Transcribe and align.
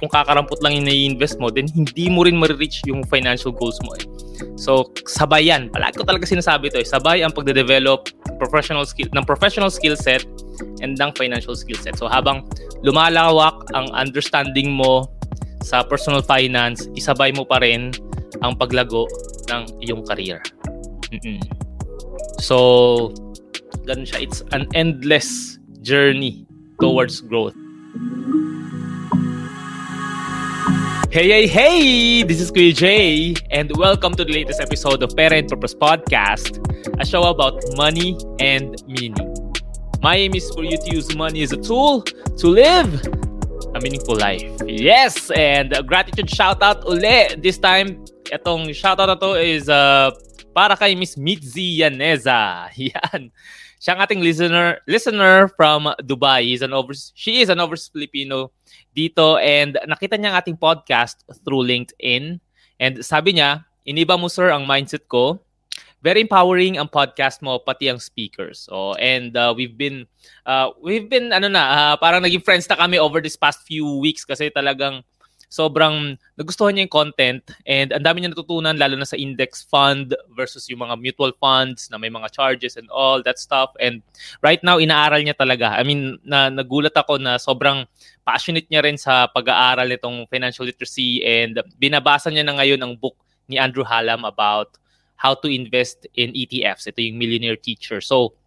kung 0.00 0.08
kakarampot 0.08 0.64
lang 0.64 0.80
yung 0.80 0.88
nai-invest 0.88 1.36
mo, 1.36 1.52
then 1.52 1.68
hindi 1.68 2.08
mo 2.08 2.24
rin 2.24 2.40
ma-reach 2.40 2.80
yung 2.88 3.04
financial 3.04 3.52
goals 3.52 3.76
mo 3.84 3.92
eh. 4.00 4.04
So, 4.56 4.88
sabay 5.04 5.52
yan. 5.52 5.68
Palagi 5.68 6.00
ko 6.00 6.08
talaga 6.08 6.24
sinasabi 6.24 6.72
to 6.72 6.80
eh. 6.80 6.88
Sabay 6.88 7.20
ang 7.20 7.36
pagde-develop 7.36 8.08
professional 8.40 8.88
skill, 8.88 9.12
ng 9.12 9.24
professional 9.28 9.68
skill 9.68 9.92
set 9.94 10.24
and 10.80 10.96
ng 10.96 11.12
financial 11.12 11.52
skill 11.52 11.76
set. 11.76 12.00
So, 12.00 12.08
habang 12.08 12.48
lumalawak 12.80 13.68
ang 13.76 13.92
understanding 13.92 14.72
mo 14.72 15.04
sa 15.60 15.84
personal 15.84 16.24
finance, 16.24 16.88
isabay 16.96 17.36
mo 17.36 17.44
pa 17.44 17.60
rin 17.60 17.92
ang 18.40 18.56
paglago 18.56 19.04
ng 19.52 19.84
iyong 19.84 20.00
career. 20.08 20.40
Mm-mm. 21.12 21.44
So, 22.40 23.12
ganun 23.84 24.08
siya. 24.08 24.24
It's 24.24 24.40
an 24.56 24.64
endless 24.72 25.60
journey 25.84 26.48
towards 26.80 27.20
growth. 27.20 27.52
Hey, 31.10 31.26
hey, 31.26 31.46
hey! 31.48 32.22
This 32.22 32.40
is 32.40 32.52
Kuya 32.52 32.70
Jay, 32.72 33.34
and 33.50 33.66
welcome 33.76 34.14
to 34.14 34.24
the 34.24 34.30
latest 34.30 34.60
episode 34.60 35.02
of 35.02 35.10
Parent 35.16 35.50
Purpose 35.50 35.74
Podcast, 35.74 36.62
a 37.02 37.04
show 37.04 37.24
about 37.24 37.58
money 37.74 38.14
and 38.38 38.78
meaning. 38.86 39.26
My 40.06 40.14
aim 40.14 40.38
is 40.38 40.48
for 40.54 40.62
you 40.62 40.78
to 40.78 40.94
use 40.94 41.10
money 41.16 41.42
as 41.42 41.50
a 41.50 41.56
tool 41.56 42.02
to 42.06 42.46
live 42.46 42.94
a 43.74 43.80
meaningful 43.82 44.14
life. 44.22 44.54
Yes! 44.70 45.32
And 45.34 45.74
a 45.74 45.82
gratitude 45.82 46.30
shout 46.30 46.62
out 46.62 46.86
uli. 46.86 47.34
This 47.42 47.58
time, 47.58 48.06
itong 48.30 48.70
shout 48.70 49.02
out 49.02 49.10
na 49.10 49.18
to 49.18 49.34
is 49.34 49.66
uh, 49.66 50.14
para 50.54 50.78
kay 50.78 50.94
Miss 50.94 51.18
Mitzi 51.18 51.82
Yaneza. 51.82 52.70
Yan. 52.78 53.34
Siya 53.80 53.96
ang 53.96 54.04
ating 54.04 54.20
listener 54.20 54.76
listener 54.84 55.48
from 55.56 55.88
Dubai. 56.04 56.44
He's 56.44 56.60
an 56.60 56.76
over, 56.76 56.92
she 56.92 57.40
is 57.40 57.48
an 57.48 57.64
overseas 57.64 57.88
Filipino 57.88 58.52
dito 58.92 59.40
and 59.40 59.80
nakita 59.88 60.20
niya 60.20 60.36
ang 60.36 60.38
ating 60.44 60.60
podcast 60.60 61.24
through 61.48 61.64
LinkedIn. 61.64 62.36
And 62.76 62.94
sabi 63.00 63.40
niya, 63.40 63.64
iniba 63.88 64.20
mo 64.20 64.28
sir 64.28 64.52
ang 64.52 64.68
mindset 64.68 65.08
ko. 65.08 65.40
Very 66.04 66.28
empowering 66.28 66.76
ang 66.76 66.92
podcast 66.92 67.40
mo 67.40 67.56
pati 67.56 67.88
ang 67.88 68.00
speakers. 68.00 68.68
Oh, 68.68 68.92
and 69.00 69.32
uh, 69.32 69.56
we've 69.56 69.76
been 69.80 70.04
uh, 70.44 70.76
we've 70.84 71.08
been 71.08 71.32
ano 71.32 71.48
na, 71.48 71.64
uh, 71.72 71.94
parang 71.96 72.20
naging 72.20 72.44
friends 72.44 72.68
na 72.68 72.76
kami 72.76 73.00
over 73.00 73.24
this 73.24 73.36
past 73.36 73.64
few 73.64 73.84
weeks 74.00 74.28
kasi 74.28 74.52
talagang 74.52 75.00
sobrang 75.50 76.14
nagustuhan 76.38 76.78
niya 76.78 76.86
yung 76.86 76.94
content 76.94 77.42
and 77.66 77.90
ang 77.90 78.06
dami 78.06 78.22
niya 78.22 78.30
natutunan 78.30 78.78
lalo 78.78 78.94
na 78.94 79.04
sa 79.04 79.18
index 79.18 79.66
fund 79.66 80.14
versus 80.30 80.70
yung 80.70 80.86
mga 80.86 80.94
mutual 80.94 81.34
funds 81.42 81.90
na 81.90 81.98
may 81.98 82.06
mga 82.06 82.30
charges 82.30 82.78
and 82.78 82.86
all 82.94 83.18
that 83.26 83.34
stuff. 83.34 83.74
And 83.82 83.98
right 84.46 84.62
now 84.62 84.78
inaaral 84.78 85.18
niya 85.26 85.34
talaga. 85.34 85.74
I 85.74 85.82
mean 85.82 86.22
na 86.22 86.54
nagulat 86.54 86.94
ako 86.94 87.18
na 87.18 87.34
sobrang 87.42 87.82
passionate 88.22 88.70
niya 88.70 88.86
rin 88.86 88.94
sa 88.94 89.26
pag-aaral 89.26 89.90
nitong 89.90 90.30
financial 90.30 90.62
literacy 90.62 91.26
and 91.26 91.58
binabasa 91.82 92.30
niya 92.30 92.46
na 92.46 92.54
ngayon 92.54 92.78
ang 92.78 92.94
book 92.94 93.18
ni 93.50 93.58
Andrew 93.58 93.82
Hallam 93.82 94.22
about 94.22 94.78
how 95.18 95.34
to 95.34 95.50
invest 95.50 96.06
in 96.14 96.30
ETFs 96.30 96.86
ito 96.86 97.02
yung 97.02 97.18
millionaire 97.18 97.58
teacher. 97.58 97.98
So 97.98 98.38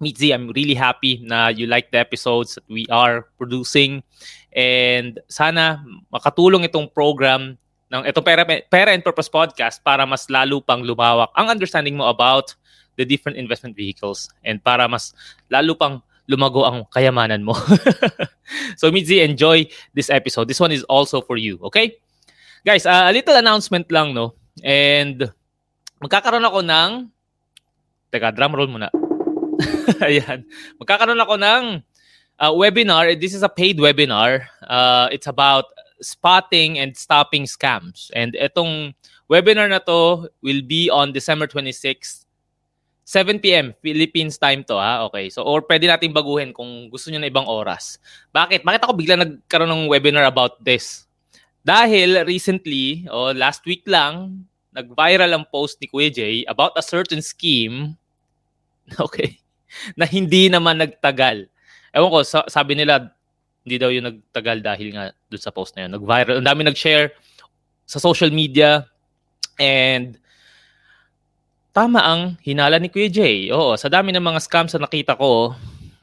Mitzi, 0.00 0.30
I'm 0.30 0.54
really 0.54 0.78
happy 0.78 1.18
na 1.26 1.50
you 1.50 1.66
like 1.66 1.90
the 1.90 1.98
episodes 1.98 2.54
that 2.54 2.62
we 2.70 2.86
are 2.86 3.26
producing. 3.34 4.02
And 4.54 5.20
sana 5.28 5.84
makatulong 6.08 6.64
itong 6.66 6.88
program 6.90 7.56
ng 7.88 8.02
itong 8.04 8.24
Pera, 8.24 8.44
Pera 8.44 8.90
and 8.92 9.04
Purpose 9.04 9.28
Podcast 9.28 9.80
para 9.80 10.04
mas 10.04 10.28
lalo 10.28 10.60
pang 10.60 10.84
lumawak 10.84 11.32
ang 11.36 11.48
understanding 11.48 11.96
mo 11.96 12.08
about 12.08 12.52
the 13.00 13.04
different 13.04 13.40
investment 13.40 13.72
vehicles 13.72 14.28
and 14.44 14.60
para 14.60 14.84
mas 14.84 15.16
lalo 15.48 15.72
pang 15.72 16.04
lumago 16.28 16.68
ang 16.68 16.84
kayamanan 16.92 17.40
mo. 17.40 17.56
so 18.80 18.92
Mitzi, 18.92 19.24
enjoy 19.24 19.64
this 19.96 20.12
episode. 20.12 20.44
This 20.44 20.60
one 20.60 20.72
is 20.72 20.84
also 20.84 21.24
for 21.24 21.40
you, 21.40 21.56
okay? 21.64 21.96
Guys, 22.68 22.84
uh, 22.84 23.08
a 23.08 23.12
little 23.12 23.32
announcement 23.32 23.88
lang, 23.88 24.12
no? 24.12 24.36
And 24.60 25.24
magkakaroon 26.04 26.44
ako 26.44 26.60
ng 26.60 26.90
Teka, 28.08 28.32
drum 28.32 28.56
roll 28.56 28.68
muna. 28.68 28.88
Ayan. 30.04 30.48
Magkakaroon 30.80 31.20
ako 31.20 31.34
ng 31.36 31.64
uh, 32.40 32.52
webinar. 32.52 33.18
This 33.20 33.34
is 33.34 33.42
a 33.42 33.48
paid 33.48 33.78
webinar. 33.78 34.46
Uh, 34.62 35.08
it's 35.12 35.26
about 35.26 35.66
spotting 36.00 36.78
and 36.78 36.96
stopping 36.96 37.44
scams. 37.44 38.10
And 38.14 38.34
itong 38.34 38.94
webinar 39.30 39.68
na 39.70 39.78
to 39.84 40.30
will 40.42 40.62
be 40.62 40.90
on 40.90 41.12
December 41.12 41.46
26th, 41.46 42.24
7 43.04 43.40
p.m. 43.40 43.74
Philippines 43.82 44.38
time 44.38 44.64
to 44.64 44.74
ha. 44.76 45.04
Okay. 45.10 45.30
So 45.30 45.42
or 45.42 45.62
pwede 45.62 45.88
nating 45.88 46.14
baguhin 46.14 46.54
kung 46.54 46.88
gusto 46.88 47.10
niyo 47.10 47.20
na 47.20 47.30
ibang 47.32 47.48
oras. 47.48 47.98
Bakit? 48.32 48.62
Bakit 48.62 48.80
ako 48.84 48.92
bigla 48.94 49.16
nagkaroon 49.18 49.70
ng 49.70 49.88
webinar 49.88 50.28
about 50.28 50.62
this? 50.62 51.08
Dahil 51.64 52.24
recently, 52.24 53.04
oh, 53.12 53.34
last 53.34 53.66
week 53.68 53.84
lang, 53.84 54.46
nag-viral 54.72 55.28
ang 55.36 55.44
post 55.52 55.76
ni 55.82 55.90
Kuya 55.90 56.08
Jay 56.08 56.46
about 56.48 56.72
a 56.78 56.84
certain 56.84 57.20
scheme. 57.20 57.98
Okay 58.96 59.36
na 59.94 60.08
hindi 60.08 60.48
naman 60.48 60.80
nagtagal. 60.80 61.48
Ewan 61.94 62.10
ko, 62.12 62.18
sabi 62.24 62.72
nila, 62.76 63.12
hindi 63.64 63.76
daw 63.76 63.92
yung 63.92 64.08
nagtagal 64.08 64.64
dahil 64.64 64.88
nga 64.96 65.12
doon 65.28 65.42
sa 65.42 65.52
post 65.52 65.76
na 65.76 65.86
yun. 65.86 65.92
Nag-viral. 65.96 66.40
Ang 66.40 66.48
dami 66.48 66.62
nag-share 66.64 67.12
sa 67.88 68.00
social 68.00 68.32
media 68.32 68.84
and 69.60 70.20
tama 71.72 72.00
ang 72.00 72.22
hinala 72.40 72.80
ni 72.80 72.88
Kuya 72.88 73.12
Jay. 73.12 73.52
Oo, 73.52 73.76
sa 73.76 73.92
dami 73.92 74.12
ng 74.12 74.24
mga 74.24 74.40
scams 74.44 74.72
na 74.76 74.88
nakita 74.88 75.16
ko, 75.16 75.52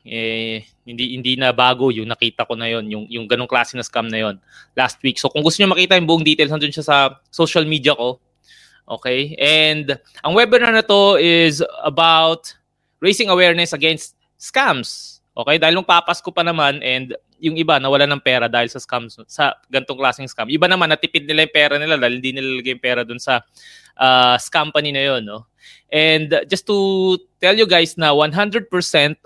eh, 0.06 0.62
hindi 0.86 1.18
hindi 1.18 1.34
na 1.34 1.50
bago 1.50 1.90
yung 1.90 2.06
nakita 2.06 2.46
ko 2.46 2.54
na 2.54 2.70
yon 2.70 2.86
yung 2.86 3.06
yung 3.10 3.26
ganong 3.26 3.50
klase 3.50 3.74
na 3.74 3.82
scam 3.82 4.06
na 4.06 4.22
yon 4.22 4.36
last 4.78 5.02
week. 5.02 5.18
So 5.18 5.34
kung 5.34 5.42
gusto 5.42 5.60
niyo 5.60 5.74
makita 5.74 5.98
yung 5.98 6.06
buong 6.06 6.22
details 6.22 6.54
nandun 6.54 6.70
siya 6.70 6.86
sa 6.86 6.98
social 7.34 7.66
media 7.66 7.98
ko. 7.98 8.22
Okay? 8.86 9.34
And 9.42 9.98
ang 10.22 10.38
webinar 10.38 10.70
na 10.70 10.86
to 10.86 11.18
is 11.18 11.66
about 11.82 12.54
raising 13.02 13.34
awareness 13.34 13.74
against 13.74 14.14
scams. 14.38 15.15
Okay? 15.36 15.60
Dahil 15.60 15.76
nung 15.76 15.88
papasko 15.88 16.32
pa 16.32 16.42
naman 16.42 16.80
and 16.80 17.12
yung 17.44 17.60
iba 17.60 17.76
nawala 17.78 18.08
ng 18.08 18.24
pera 18.24 18.48
dahil 18.48 18.72
sa 18.72 18.80
scams, 18.80 19.20
sa 19.28 19.60
gantong 19.68 20.00
klaseng 20.00 20.32
scam. 20.32 20.48
Iba 20.48 20.72
naman, 20.72 20.88
natipid 20.88 21.28
nila 21.28 21.44
yung 21.44 21.56
pera 21.56 21.76
nila 21.76 22.00
dahil 22.00 22.24
hindi 22.24 22.32
nila 22.32 22.64
yung 22.64 22.80
pera 22.82 23.04
dun 23.04 23.20
sa 23.20 23.44
uh, 24.00 24.40
scam 24.40 24.72
company 24.72 24.96
na 24.96 25.04
yun. 25.14 25.28
No? 25.28 25.46
And 25.92 26.32
just 26.48 26.66
to 26.68 27.20
tell 27.44 27.54
you 27.54 27.68
guys 27.68 28.00
na 28.00 28.16
100% 28.16 28.72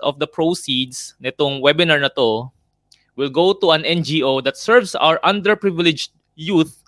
of 0.02 0.18
the 0.18 0.26
proceeds 0.26 1.14
nitong 1.22 1.62
webinar 1.62 2.02
na 2.02 2.10
to 2.18 2.50
will 3.16 3.30
go 3.30 3.54
to 3.54 3.70
an 3.70 3.82
NGO 3.82 4.42
that 4.44 4.56
serves 4.56 4.94
our 4.98 5.22
underprivileged 5.22 6.10
youth 6.34 6.82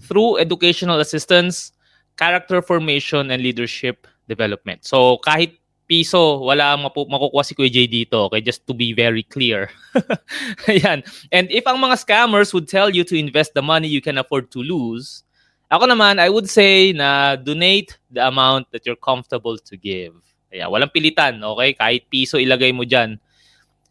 through 0.00 0.38
educational 0.38 1.00
assistance, 1.00 1.72
character 2.16 2.62
formation, 2.62 3.30
and 3.30 3.42
leadership 3.42 4.08
development. 4.28 4.84
So 4.84 5.18
kahit 5.20 5.59
piso, 5.90 6.46
wala 6.46 6.78
ang 6.78 6.86
mapu- 6.86 7.10
makukuha 7.10 7.42
si 7.42 7.58
Kuya 7.58 7.66
J 7.66 7.90
dito. 7.90 8.30
Okay, 8.30 8.38
just 8.38 8.62
to 8.62 8.70
be 8.70 8.94
very 8.94 9.26
clear. 9.26 9.74
Ayan. 10.70 11.02
And 11.34 11.50
if 11.50 11.66
ang 11.66 11.82
mga 11.82 11.98
scammers 11.98 12.54
would 12.54 12.70
tell 12.70 12.94
you 12.94 13.02
to 13.02 13.18
invest 13.18 13.58
the 13.58 13.64
money 13.66 13.90
you 13.90 13.98
can 13.98 14.14
afford 14.14 14.54
to 14.54 14.62
lose, 14.62 15.26
ako 15.66 15.90
naman, 15.90 16.22
I 16.22 16.30
would 16.30 16.46
say 16.46 16.94
na 16.94 17.34
donate 17.34 17.98
the 18.06 18.22
amount 18.22 18.70
that 18.70 18.86
you're 18.86 18.98
comfortable 18.98 19.58
to 19.58 19.74
give. 19.74 20.14
Ayan, 20.54 20.70
walang 20.70 20.94
pilitan, 20.94 21.42
okay? 21.42 21.74
Kahit 21.74 22.06
piso 22.06 22.38
ilagay 22.38 22.70
mo 22.70 22.86
dyan. 22.86 23.18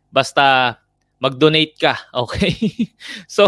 Basta 0.08 0.80
mag-donate 1.20 1.76
ka, 1.76 2.00
okay? 2.24 2.56
so, 3.28 3.44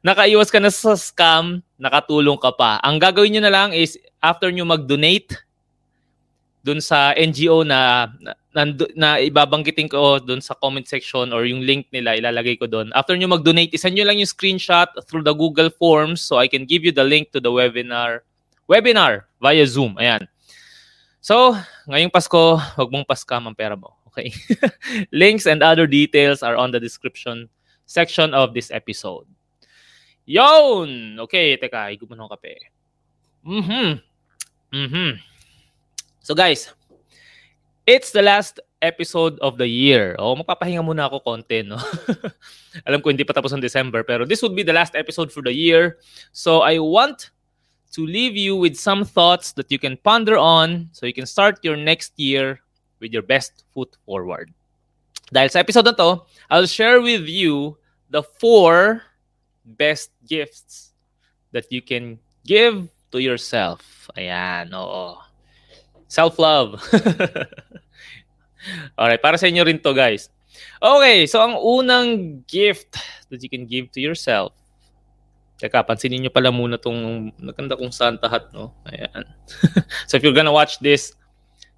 nakaiwas 0.00 0.48
ka 0.48 0.56
na 0.56 0.72
sa 0.72 0.96
scam, 0.96 1.60
nakatulong 1.76 2.40
ka 2.40 2.56
pa. 2.56 2.80
Ang 2.80 2.96
gagawin 2.96 3.36
nyo 3.36 3.42
na 3.44 3.52
lang 3.52 3.70
is, 3.76 4.00
after 4.24 4.48
nyo 4.48 4.64
mag-donate, 4.64 5.36
dun 6.62 6.78
sa 6.78 7.10
NGO 7.18 7.66
na 7.66 8.10
na, 8.54 8.62
na 8.94 9.08
ibabanggitin 9.18 9.90
ko 9.90 10.22
dun 10.22 10.38
sa 10.38 10.54
comment 10.58 10.84
section 10.86 11.34
or 11.34 11.42
yung 11.42 11.64
link 11.64 11.90
nila 11.90 12.14
ilalagay 12.14 12.54
ko 12.60 12.70
doon. 12.70 12.94
After 12.94 13.18
nyo 13.18 13.26
mag-donate, 13.26 13.74
isend 13.74 13.98
nyo 13.98 14.06
lang 14.06 14.22
yung 14.22 14.30
screenshot 14.30 14.88
through 15.10 15.26
the 15.26 15.34
Google 15.34 15.72
Forms 15.74 16.22
so 16.22 16.38
I 16.38 16.46
can 16.46 16.68
give 16.68 16.84
you 16.86 16.94
the 16.94 17.04
link 17.04 17.34
to 17.34 17.40
the 17.40 17.50
webinar 17.50 18.22
webinar 18.70 19.26
via 19.42 19.66
Zoom. 19.66 19.98
Ayan. 19.98 20.28
So, 21.22 21.54
ngayong 21.86 22.10
Pasko, 22.10 22.58
huwag 22.58 22.90
mong 22.90 23.06
paskam 23.06 23.46
ang 23.46 23.54
pera 23.54 23.78
mo. 23.78 23.94
Okay? 24.10 24.34
Links 25.14 25.46
and 25.46 25.62
other 25.62 25.86
details 25.86 26.42
are 26.42 26.58
on 26.58 26.74
the 26.74 26.82
description 26.82 27.48
section 27.86 28.34
of 28.34 28.54
this 28.54 28.70
episode. 28.70 29.26
Yon! 30.26 31.18
Okay, 31.26 31.58
teka, 31.58 31.90
higop 31.90 32.10
ng 32.14 32.30
kape. 32.38 32.54
Mm-hmm. 33.42 33.88
Mm-hmm. 34.70 35.10
So 36.22 36.38
guys, 36.38 36.70
it's 37.82 38.14
the 38.14 38.22
last 38.22 38.62
episode 38.80 39.38
of 39.42 39.58
the 39.58 39.66
year. 39.66 40.14
Oh, 40.22 40.38
magpapahinga 40.38 40.78
muna 40.78 41.10
ako 41.10 41.18
konti, 41.26 41.66
no? 41.66 41.82
Alam 42.86 43.02
ko 43.02 43.10
hindi 43.10 43.26
pa 43.26 43.34
tapos 43.34 43.50
ang 43.50 43.58
December, 43.58 44.06
pero 44.06 44.22
this 44.22 44.38
would 44.38 44.54
be 44.54 44.62
the 44.62 44.72
last 44.74 44.94
episode 44.94 45.34
for 45.34 45.42
the 45.42 45.50
year. 45.50 45.98
So 46.30 46.62
I 46.62 46.78
want 46.78 47.34
to 47.98 48.06
leave 48.06 48.38
you 48.38 48.54
with 48.54 48.78
some 48.78 49.02
thoughts 49.02 49.50
that 49.58 49.66
you 49.74 49.82
can 49.82 49.98
ponder 49.98 50.38
on 50.38 50.94
so 50.94 51.10
you 51.10 51.12
can 51.12 51.26
start 51.26 51.58
your 51.66 51.74
next 51.74 52.14
year 52.14 52.62
with 53.02 53.10
your 53.10 53.26
best 53.26 53.66
foot 53.74 53.90
forward. 54.06 54.54
Dahil 55.34 55.50
sa 55.50 55.58
episode 55.58 55.90
na 55.90 55.98
to, 55.98 56.22
I'll 56.54 56.70
share 56.70 57.02
with 57.02 57.26
you 57.26 57.82
the 58.14 58.22
four 58.22 59.02
best 59.66 60.14
gifts 60.22 60.94
that 61.50 61.66
you 61.74 61.82
can 61.82 62.22
give 62.46 62.86
to 63.10 63.18
yourself. 63.18 64.06
Ayan, 64.14 64.70
oo. 64.70 65.31
Self-love. 66.12 66.76
Alright, 69.00 69.22
para 69.24 69.40
sa 69.40 69.48
inyo 69.48 69.64
rin 69.64 69.80
to 69.80 69.96
guys. 69.96 70.28
Okay, 70.76 71.24
so 71.24 71.40
ang 71.40 71.56
unang 71.56 72.44
gift 72.44 73.00
that 73.32 73.40
you 73.40 73.48
can 73.48 73.64
give 73.64 73.88
to 73.96 74.00
yourself. 74.04 74.52
Teka, 75.56 75.80
pansinin 75.88 76.20
nyo 76.20 76.28
pala 76.28 76.52
muna 76.52 76.76
tong 76.76 77.32
naganda 77.40 77.80
kong 77.80 77.94
Santa 77.94 78.28
hat, 78.28 78.52
no? 78.52 78.76
Ayan. 78.92 79.24
so 80.10 80.20
if 80.20 80.20
you're 80.20 80.36
gonna 80.36 80.52
watch 80.52 80.76
this 80.84 81.16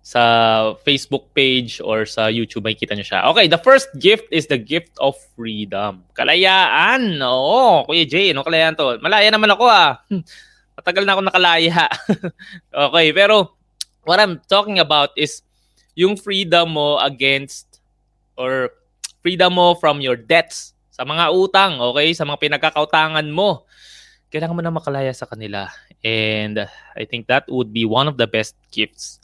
sa 0.04 0.74
Facebook 0.84 1.32
page 1.32 1.80
or 1.80 2.04
sa 2.04 2.26
YouTube, 2.26 2.66
makikita 2.66 2.98
nyo 2.98 3.06
siya. 3.06 3.20
Okay, 3.30 3.46
the 3.46 3.62
first 3.62 3.86
gift 4.02 4.26
is 4.34 4.50
the 4.50 4.58
gift 4.58 4.92
of 4.98 5.14
freedom. 5.38 6.02
Kalayaan! 6.18 7.22
Oo, 7.22 7.86
Kuya 7.86 8.04
Jay, 8.04 8.34
no 8.34 8.42
kalayaan 8.42 8.74
to? 8.74 8.98
Malaya 8.98 9.30
naman 9.30 9.54
ako 9.54 9.64
ah. 9.70 10.02
Matagal 10.76 11.06
na 11.06 11.12
ako 11.14 11.22
nakalaya. 11.22 11.86
okay, 12.90 13.14
pero 13.14 13.54
what 14.04 14.20
I'm 14.20 14.40
talking 14.48 14.78
about 14.78 15.10
is 15.16 15.42
yung 15.96 16.16
freedom 16.16 16.76
mo 16.76 17.00
against 17.00 17.80
or 18.36 18.70
freedom 19.24 19.56
mo 19.56 19.74
from 19.74 20.00
your 20.04 20.16
debts 20.16 20.74
sa 20.94 21.02
mga 21.02 21.32
utang, 21.34 21.80
okay? 21.80 22.14
Sa 22.14 22.22
mga 22.22 22.38
pinagkakautangan 22.38 23.26
mo. 23.32 23.66
Kailangan 24.30 24.54
mo 24.54 24.62
na 24.62 24.74
makalaya 24.74 25.10
sa 25.10 25.26
kanila. 25.26 25.66
And 26.04 26.68
I 26.94 27.02
think 27.08 27.26
that 27.26 27.48
would 27.48 27.72
be 27.72 27.88
one 27.88 28.06
of 28.06 28.20
the 28.20 28.28
best 28.28 28.54
gifts 28.70 29.18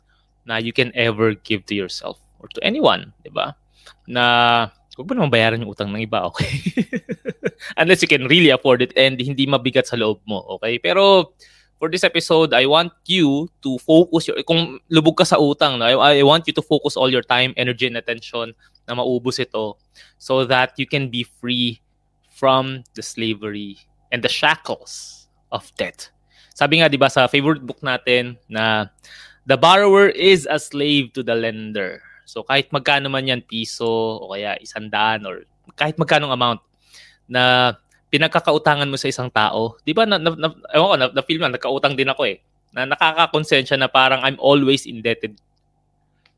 na 0.49 0.56
you 0.56 0.73
can 0.73 0.91
ever 0.97 1.37
give 1.37 1.69
to 1.69 1.77
yourself 1.77 2.19
or 2.41 2.49
to 2.56 2.61
anyone, 2.65 3.12
di 3.23 3.31
ba? 3.31 3.55
Na 4.09 4.25
huwag 4.97 5.06
mo 5.06 5.12
naman 5.15 5.31
bayaran 5.31 5.62
yung 5.62 5.71
utang 5.71 5.93
ng 5.93 6.03
iba, 6.03 6.25
okay? 6.27 6.50
Unless 7.81 8.03
you 8.03 8.11
can 8.11 8.27
really 8.27 8.50
afford 8.50 8.82
it 8.82 8.97
and 8.97 9.21
hindi 9.21 9.44
mabigat 9.44 9.87
sa 9.87 10.00
loob 10.00 10.25
mo, 10.25 10.43
okay? 10.59 10.81
Pero 10.81 11.37
for 11.81 11.88
this 11.88 12.05
episode, 12.05 12.53
I 12.53 12.69
want 12.69 12.93
you 13.09 13.49
to 13.65 13.81
focus 13.81 14.29
your 14.29 14.37
kung 14.44 14.85
lubog 14.93 15.17
ka 15.17 15.25
sa 15.25 15.41
utang, 15.41 15.81
no? 15.81 15.88
I, 15.88 16.21
I 16.21 16.23
want 16.23 16.44
you 16.44 16.53
to 16.53 16.62
focus 16.62 16.93
all 16.93 17.09
your 17.09 17.25
time, 17.25 17.56
energy 17.56 17.88
and 17.88 17.97
attention 17.97 18.53
na 18.85 18.93
maubos 18.93 19.41
ito 19.41 19.81
so 20.21 20.44
that 20.44 20.77
you 20.77 20.85
can 20.85 21.09
be 21.09 21.25
free 21.25 21.81
from 22.37 22.85
the 22.93 23.03
slavery 23.03 23.81
and 24.12 24.21
the 24.21 24.29
shackles 24.29 25.27
of 25.49 25.73
debt. 25.81 26.12
Sabi 26.53 26.85
nga 26.85 26.93
'di 26.93 27.00
ba 27.00 27.09
sa 27.09 27.25
favorite 27.25 27.65
book 27.65 27.81
natin 27.81 28.37
na 28.44 28.93
the 29.49 29.56
borrower 29.56 30.12
is 30.12 30.44
a 30.53 30.61
slave 30.61 31.17
to 31.17 31.25
the 31.25 31.32
lender. 31.32 32.05
So 32.29 32.44
kahit 32.44 32.69
magkano 32.69 33.09
man 33.09 33.25
'yan 33.25 33.41
piso 33.41 34.21
o 34.21 34.37
kaya 34.37 34.61
isandaan 34.61 35.25
or 35.25 35.49
kahit 35.81 35.97
magkano 35.97 36.29
amount 36.29 36.61
na 37.25 37.73
pinagkakautangan 38.11 38.91
mo 38.91 38.99
sa 38.99 39.07
isang 39.07 39.31
tao, 39.31 39.79
'di 39.87 39.95
ba 39.95 40.05
na, 40.05 40.19
na, 40.19 40.35
na, 40.35 40.49
ewan 40.75 40.89
ko, 40.91 40.97
na, 40.99 41.07
na 41.15 41.23
feel 41.23 41.39
mo, 41.39 41.47
nagkautang 41.47 41.95
din 41.95 42.11
ako 42.11 42.27
eh. 42.27 42.43
Na 42.75 42.87
nakakakonsensya 42.87 43.79
na 43.79 43.87
parang 43.87 44.23
I'm 44.27 44.39
always 44.43 44.85
indebted 44.85 45.39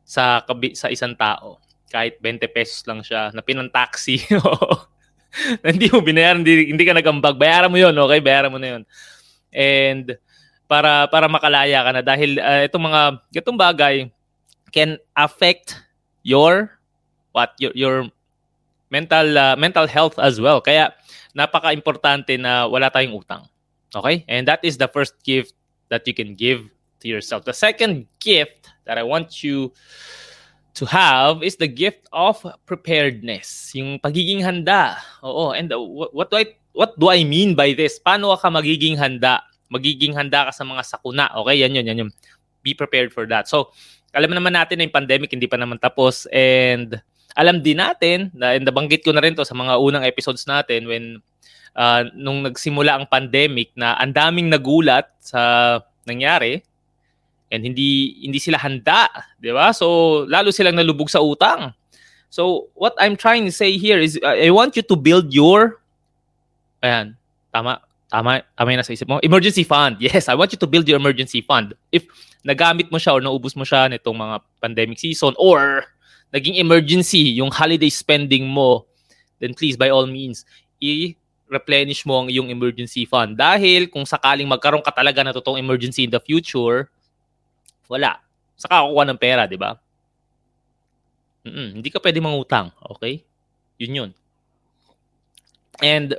sa 0.04 0.44
sa 0.76 0.88
isang 0.92 1.16
tao. 1.16 1.58
Kahit 1.88 2.20
20 2.20 2.44
pesos 2.52 2.84
lang 2.88 3.00
siya, 3.04 3.32
na 3.32 3.44
pinang-taxi. 3.44 4.20
hindi 5.64 5.88
mo 5.88 6.00
binayaran, 6.04 6.44
hindi, 6.44 6.72
hindi 6.72 6.84
ka 6.84 6.96
nagambag. 6.96 7.40
Bayaran 7.40 7.72
mo 7.72 7.80
'yon, 7.80 7.96
okay? 7.96 8.20
Bayaran 8.20 8.52
mo 8.52 8.60
na 8.60 8.68
'yon. 8.76 8.82
And 9.52 10.16
para 10.68 11.04
para 11.08 11.28
makalaya 11.28 11.84
ka 11.84 11.90
na 11.92 12.02
dahil 12.04 12.40
uh, 12.40 12.64
itong 12.64 12.84
mga 12.88 13.00
itong 13.44 13.60
bagay 13.60 14.08
can 14.72 14.96
affect 15.12 15.76
your 16.24 16.80
what 17.36 17.52
your 17.60 17.72
your 17.76 17.96
mental 18.88 19.36
uh, 19.36 19.56
mental 19.56 19.84
health 19.84 20.16
as 20.16 20.40
well. 20.40 20.64
Kaya 20.64 20.96
napaka-importante 21.32 22.36
na 22.36 22.68
wala 22.68 22.92
tayong 22.92 23.16
utang. 23.16 23.48
Okay? 23.92 24.24
And 24.28 24.48
that 24.48 24.64
is 24.64 24.76
the 24.76 24.88
first 24.88 25.16
gift 25.24 25.52
that 25.88 26.04
you 26.08 26.14
can 26.14 26.36
give 26.36 26.64
to 27.00 27.06
yourself. 27.08 27.44
The 27.44 27.56
second 27.56 28.08
gift 28.20 28.72
that 28.84 28.96
I 28.96 29.04
want 29.04 29.44
you 29.44 29.72
to 30.74 30.84
have 30.88 31.44
is 31.44 31.56
the 31.60 31.68
gift 31.68 32.08
of 32.12 32.40
preparedness. 32.64 33.72
Yung 33.76 34.00
pagiging 34.00 34.40
handa. 34.40 34.96
Oo, 35.20 35.52
and 35.52 35.68
uh, 35.68 35.80
what 36.12 36.32
do 36.32 36.40
I 36.40 36.56
what 36.72 36.96
do 36.96 37.12
I 37.12 37.24
mean 37.24 37.52
by 37.52 37.76
this? 37.76 38.00
Paano 38.00 38.32
ka 38.40 38.48
magiging 38.48 38.96
handa? 38.96 39.44
Magiging 39.68 40.16
handa 40.16 40.48
ka 40.48 40.52
sa 40.52 40.64
mga 40.64 40.82
sakuna. 40.84 41.28
Okay, 41.44 41.60
yan 41.60 41.76
yun, 41.76 41.86
yan 41.92 41.98
yun. 42.06 42.10
Be 42.64 42.72
prepared 42.72 43.12
for 43.12 43.28
that. 43.28 43.48
So, 43.48 43.72
alam 44.16 44.32
naman 44.32 44.56
natin 44.56 44.80
na 44.80 44.84
yung 44.88 44.96
pandemic 44.96 45.32
hindi 45.32 45.48
pa 45.48 45.56
naman 45.56 45.80
tapos 45.80 46.28
and 46.32 47.00
alam 47.32 47.64
din 47.64 47.80
natin, 47.80 48.28
na 48.36 48.56
nabanggit 48.56 49.04
ko 49.04 49.12
na 49.12 49.24
rin 49.24 49.32
to 49.32 49.44
sa 49.44 49.56
mga 49.56 49.80
unang 49.80 50.04
episodes 50.04 50.44
natin 50.44 50.84
when 50.88 51.04
uh, 51.76 52.04
nung 52.12 52.44
nagsimula 52.44 52.96
ang 52.96 53.06
pandemic 53.08 53.72
na 53.76 53.96
ang 53.96 54.12
daming 54.12 54.52
nagulat 54.52 55.08
sa 55.20 55.80
nangyari 56.04 56.60
and 57.52 57.64
hindi 57.64 58.16
hindi 58.24 58.40
sila 58.40 58.56
handa, 58.60 59.08
'di 59.40 59.52
ba? 59.52 59.72
So 59.76 60.22
lalo 60.28 60.52
silang 60.52 60.76
nalubog 60.76 61.12
sa 61.12 61.20
utang. 61.20 61.76
So 62.32 62.72
what 62.72 62.96
I'm 62.96 63.16
trying 63.16 63.44
to 63.44 63.52
say 63.52 63.76
here 63.76 64.00
is 64.00 64.16
I 64.24 64.48
want 64.48 64.76
you 64.76 64.84
to 64.88 64.96
build 64.96 65.32
your 65.36 65.80
ayan, 66.80 67.16
tama 67.52 67.84
tama 68.08 68.40
tama 68.56 68.68
na 68.76 68.84
sa 68.84 68.96
isip 68.96 69.08
mo. 69.08 69.20
Emergency 69.20 69.64
fund. 69.64 70.00
Yes, 70.00 70.32
I 70.32 70.36
want 70.36 70.52
you 70.52 70.60
to 70.60 70.68
build 70.68 70.88
your 70.88 70.96
emergency 70.96 71.44
fund. 71.44 71.76
If 71.92 72.08
nagamit 72.42 72.88
mo 72.88 72.96
siya 72.96 73.16
or 73.16 73.22
naubos 73.22 73.54
mo 73.54 73.68
siya 73.68 73.88
nitong 73.92 74.16
mga 74.16 74.36
pandemic 74.60 74.98
season 74.98 75.36
or 75.36 75.88
naging 76.32 76.56
emergency 76.56 77.36
yung 77.36 77.52
holiday 77.52 77.92
spending 77.92 78.48
mo, 78.48 78.88
then 79.38 79.52
please 79.52 79.76
by 79.76 79.92
all 79.92 80.08
means, 80.08 80.48
i-replenish 80.80 82.08
mo 82.08 82.24
ang 82.24 82.32
iyong 82.32 82.48
emergency 82.48 83.04
fund. 83.04 83.36
Dahil 83.36 83.92
kung 83.92 84.08
sakaling 84.08 84.48
magkaroon 84.48 84.82
ka 84.82 84.90
talaga 84.90 85.20
na 85.20 85.36
totoong 85.36 85.60
emergency 85.60 86.08
in 86.08 86.10
the 86.10 86.18
future, 86.18 86.88
wala. 87.86 88.18
Saka 88.56 88.88
kukuha 88.88 89.04
ng 89.12 89.20
pera, 89.20 89.44
di 89.44 89.60
ba? 89.60 89.76
Mm-mm, 91.44 91.78
hindi 91.78 91.88
ka 91.92 92.00
pwede 92.00 92.18
mangutang, 92.24 92.72
okay? 92.80 93.20
Yun 93.76 93.98
yun. 93.98 94.10
And 95.84 96.16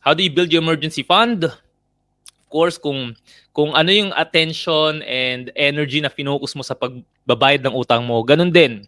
how 0.00 0.16
do 0.16 0.24
you 0.24 0.32
build 0.32 0.54
your 0.54 0.64
emergency 0.64 1.04
fund? 1.04 1.44
Of 1.44 2.46
course, 2.48 2.78
kung 2.78 3.18
kung 3.50 3.74
ano 3.74 3.90
yung 3.90 4.14
attention 4.14 5.02
and 5.02 5.50
energy 5.58 5.98
na 5.98 6.08
finocus 6.08 6.54
mo 6.54 6.62
sa 6.62 6.78
pagbabayad 6.78 7.66
ng 7.66 7.74
utang 7.74 8.06
mo, 8.06 8.22
ganun 8.22 8.54
din 8.54 8.86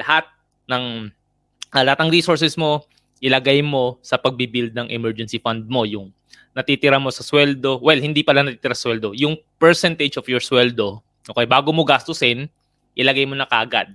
lahat 0.00 0.24
ng 0.66 1.12
uh, 1.76 1.82
lahat 1.84 1.98
ng 2.02 2.10
resources 2.10 2.56
mo 2.56 2.84
ilagay 3.20 3.60
mo 3.60 4.00
sa 4.00 4.16
pagbibuild 4.16 4.72
ng 4.72 4.88
emergency 4.88 5.36
fund 5.36 5.68
mo 5.68 5.84
yung 5.84 6.08
natitira 6.56 6.96
mo 6.96 7.12
sa 7.12 7.20
sweldo 7.20 7.78
well 7.84 8.00
hindi 8.00 8.24
pala 8.24 8.42
natitira 8.42 8.72
sa 8.72 8.88
sweldo 8.88 9.12
yung 9.12 9.36
percentage 9.60 10.16
of 10.16 10.24
your 10.26 10.40
sweldo 10.40 11.04
okay 11.28 11.44
bago 11.44 11.70
mo 11.70 11.84
gastusin 11.84 12.48
ilagay 12.96 13.28
mo 13.28 13.36
na 13.36 13.46
kagad 13.46 13.92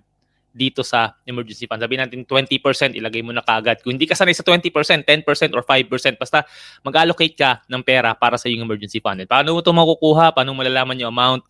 dito 0.56 0.88
sa 0.88 1.20
emergency 1.28 1.68
fund. 1.68 1.84
Sabi 1.84 2.00
natin 2.00 2.24
20% 2.24 2.96
ilagay 2.96 3.20
mo 3.20 3.36
na 3.36 3.44
kagad. 3.44 3.84
Kung 3.84 4.00
hindi 4.00 4.08
ka 4.08 4.16
sanay 4.16 4.32
sa 4.32 4.48
20%, 4.48 5.04
10% 5.04 5.52
or 5.52 5.68
5%, 5.68 6.16
basta 6.16 6.48
mag-allocate 6.80 7.36
ka 7.36 7.60
ng 7.68 7.84
pera 7.84 8.16
para 8.16 8.40
sa 8.40 8.48
iyong 8.48 8.64
emergency 8.64 9.04
fund. 9.04 9.20
And 9.20 9.28
paano 9.28 9.52
mo 9.52 9.60
ito 9.60 9.76
makukuha? 9.76 10.32
Paano 10.32 10.56
malalaman 10.56 10.96
yung 10.96 11.12
amount? 11.12 11.44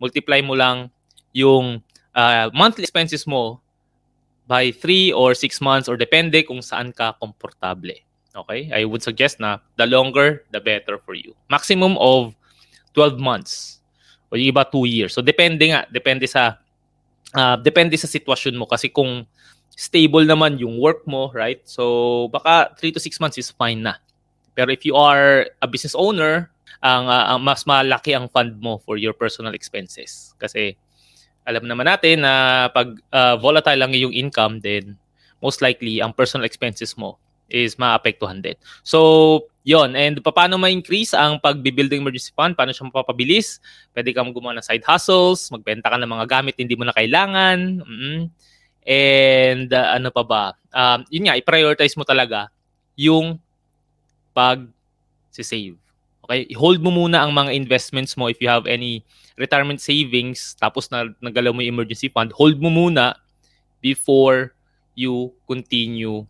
Multiply 0.00 0.40
mo 0.40 0.56
lang 0.56 0.88
yung 1.36 1.84
uh, 2.16 2.46
monthly 2.56 2.88
expenses 2.88 3.28
mo 3.28 3.60
by 4.48 4.72
3 4.72 5.12
or 5.12 5.36
6 5.36 5.60
months 5.60 5.86
or 5.92 6.00
depende 6.00 6.40
kung 6.48 6.64
saan 6.64 6.90
ka 6.96 7.12
komportable. 7.20 7.92
Okay? 8.32 8.72
I 8.72 8.88
would 8.88 9.04
suggest 9.04 9.38
na 9.38 9.60
the 9.76 9.84
longer, 9.84 10.48
the 10.50 10.58
better 10.58 10.96
for 11.04 11.12
you. 11.12 11.36
Maximum 11.52 12.00
of 12.00 12.32
12 12.96 13.20
months 13.20 13.84
o 14.32 14.40
yung 14.40 14.56
iba 14.56 14.64
2 14.64 14.88
years. 14.88 15.12
So 15.12 15.20
depende 15.20 15.68
nga, 15.68 15.84
depende 15.92 16.24
sa 16.24 16.56
uh, 17.36 17.56
depende 17.60 18.00
sa 18.00 18.08
sitwasyon 18.08 18.56
mo 18.56 18.64
kasi 18.64 18.88
kung 18.88 19.28
stable 19.76 20.24
naman 20.24 20.56
yung 20.56 20.80
work 20.80 21.04
mo, 21.04 21.28
right? 21.36 21.60
So 21.68 22.26
baka 22.32 22.72
3 22.80 22.96
to 22.96 23.00
6 23.00 23.20
months 23.20 23.36
is 23.36 23.52
fine 23.52 23.84
na. 23.84 24.00
Pero 24.56 24.72
if 24.72 24.82
you 24.82 24.96
are 24.96 25.46
a 25.62 25.68
business 25.68 25.94
owner, 25.94 26.50
ang, 26.80 27.06
uh, 27.06 27.36
ang 27.36 27.40
mas 27.44 27.62
malaki 27.68 28.16
ang 28.16 28.32
fund 28.32 28.56
mo 28.58 28.80
for 28.82 28.96
your 28.96 29.12
personal 29.12 29.54
expenses 29.54 30.34
kasi 30.38 30.78
alam 31.48 31.64
naman 31.64 31.88
natin 31.88 32.20
na 32.20 32.68
pag 32.68 32.92
uh, 33.08 33.40
volatile 33.40 33.80
lang 33.80 33.96
yung 33.96 34.12
income, 34.12 34.60
then 34.60 35.00
most 35.40 35.64
likely 35.64 36.04
ang 36.04 36.12
personal 36.12 36.44
expenses 36.44 36.92
mo 37.00 37.16
is 37.48 37.80
maapektuhan 37.80 38.44
din. 38.44 38.52
So, 38.84 39.48
yon 39.64 39.96
And 39.96 40.20
paano 40.20 40.60
ma-increase 40.60 41.16
ang 41.16 41.40
pag-building 41.40 42.04
emergency 42.04 42.36
fund? 42.36 42.52
Paano 42.52 42.76
siya 42.76 42.92
mapapabilis? 42.92 43.64
Pwede 43.96 44.12
kang 44.12 44.36
gumawa 44.36 44.60
ng 44.60 44.66
side 44.68 44.84
hustles, 44.84 45.48
magbenta 45.48 45.88
ka 45.88 45.96
ng 45.96 46.12
mga 46.12 46.28
gamit 46.28 46.60
hindi 46.60 46.76
mo 46.76 46.84
na 46.84 46.92
kailangan. 46.92 47.80
Mm-hmm. 47.80 48.18
And 48.88 49.68
uh, 49.72 49.88
ano 49.96 50.08
pa 50.12 50.22
ba? 50.28 50.44
Um, 50.68 51.08
yun 51.08 51.32
nga, 51.32 51.40
i-prioritize 51.40 51.96
mo 51.96 52.04
talaga 52.04 52.52
yung 52.92 53.40
pag-save. 54.36 55.80
Okay? 56.28 56.44
I-hold 56.52 56.84
mo 56.84 56.92
muna 56.92 57.24
ang 57.24 57.32
mga 57.32 57.56
investments 57.56 58.14
mo 58.20 58.28
if 58.28 58.38
you 58.44 58.52
have 58.52 58.68
any 58.68 59.00
retirement 59.40 59.80
savings 59.80 60.54
tapos 60.60 60.92
na 60.92 61.08
nagalaw 61.24 61.56
mo 61.56 61.64
yung 61.64 61.80
emergency 61.80 62.12
fund, 62.12 62.30
hold 62.36 62.60
mo 62.60 62.68
muna 62.68 63.16
before 63.80 64.52
you 64.92 65.32
continue 65.48 66.28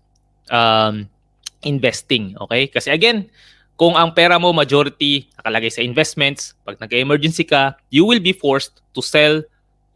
um, 0.55 1.11
investing. 1.67 2.39
Okay? 2.47 2.71
Kasi 2.71 2.95
again, 2.95 3.27
kung 3.79 3.99
ang 3.99 4.15
pera 4.15 4.39
mo 4.39 4.55
majority 4.55 5.27
nakalagay 5.39 5.71
sa 5.71 5.83
investments, 5.83 6.55
pag 6.63 6.79
nag-emergency 6.79 7.43
ka, 7.43 7.75
you 7.91 8.07
will 8.07 8.23
be 8.23 8.35
forced 8.35 8.83
to 8.95 9.03
sell 9.03 9.43